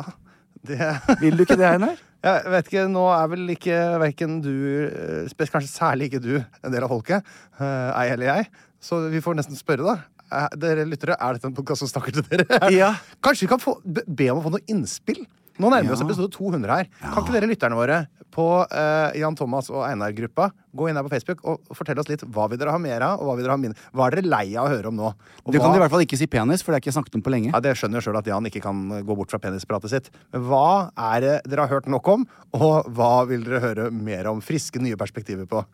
[0.64, 0.78] det
[1.20, 1.98] Vil du ikke det, Einar?
[2.24, 4.50] Jeg vet ikke, nå er vel ikke verken du,
[4.90, 6.32] eh, kanskje særlig ikke du,
[6.64, 7.22] en del av folket.
[7.60, 8.48] eh, Ei eller jeg.
[8.82, 9.96] Så vi får nesten spørre, da.
[10.34, 12.72] Eh, Dere lyttere, er dette en podkast som snakker til dere?
[12.74, 12.90] Ja.
[13.22, 15.22] Kanskje vi kan få, be be om å få noe innspill?
[15.58, 16.88] Nå nærmer vi oss episode 200 her.
[17.02, 17.98] Kan ikke dere lytterne våre
[18.34, 22.22] på uh, Jan Thomas og Einar-gruppa gå inn her på Facebook og fortelle oss litt
[22.28, 24.30] hva vil dere ha mer av, og hva vil dere ha mindre Hva er dere
[24.30, 25.08] lei av å høre om nå?
[25.42, 27.18] Og Du kan hva- i hvert fall ikke si penis, for det er ikke snakket
[27.18, 27.50] om på lenge.
[27.52, 30.10] ja, Det skjønner jo sjøl at Jan ikke kan gå bort fra penispratet sitt.
[30.32, 34.28] Men hva er det dere har hørt nok om, og hva vil dere høre mer
[34.28, 34.40] om?
[34.44, 35.64] Friske, nye perspektiver på?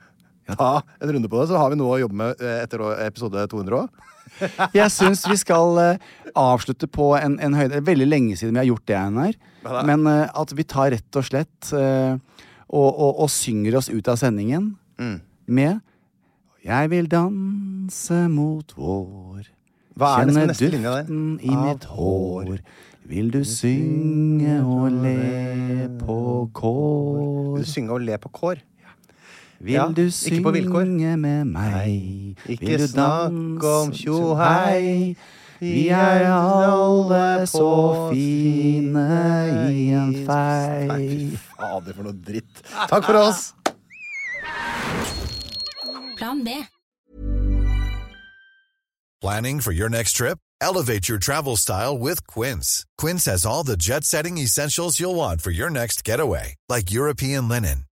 [0.45, 3.47] ta en runde på det, så har vi noe å jobbe med eh, etter episode
[3.49, 3.89] 200 òg.
[4.75, 5.99] Jeg syns vi skal eh,
[6.35, 9.37] avslutte på en, en høyde veldig lenge siden vi har gjort det, Her.
[9.87, 12.17] Men eh, at vi tar rett og slett eh,
[12.69, 15.17] og, og, og synger oss ut av sendingen Mm.
[15.51, 15.81] med
[16.65, 19.49] Jeg vil danse mot vår.
[19.99, 22.53] Hva er Kjenne duften i mitt hår.
[23.11, 26.17] Vil du synge og le på
[26.57, 27.19] kår?
[27.59, 28.63] Vil du synge og le på kår?
[29.61, 32.37] Vil Ja, du synge med meg?
[32.49, 35.17] Ikke Vil du snakk om tjohei.
[35.61, 39.05] Vi er alle så fine
[39.73, 40.89] i en Nei, fei.
[40.91, 42.61] fy fader, for noe dritt.
[42.91, 43.55] Takk for oss!
[46.19, 46.49] Plan B.
[49.23, 50.39] Planning for your next trip?
[50.61, 52.85] Elevate your travel style with Quince.
[52.99, 57.49] Quince has all the jet setting essentials you'll want for your next getaway, like European
[57.49, 57.85] linen,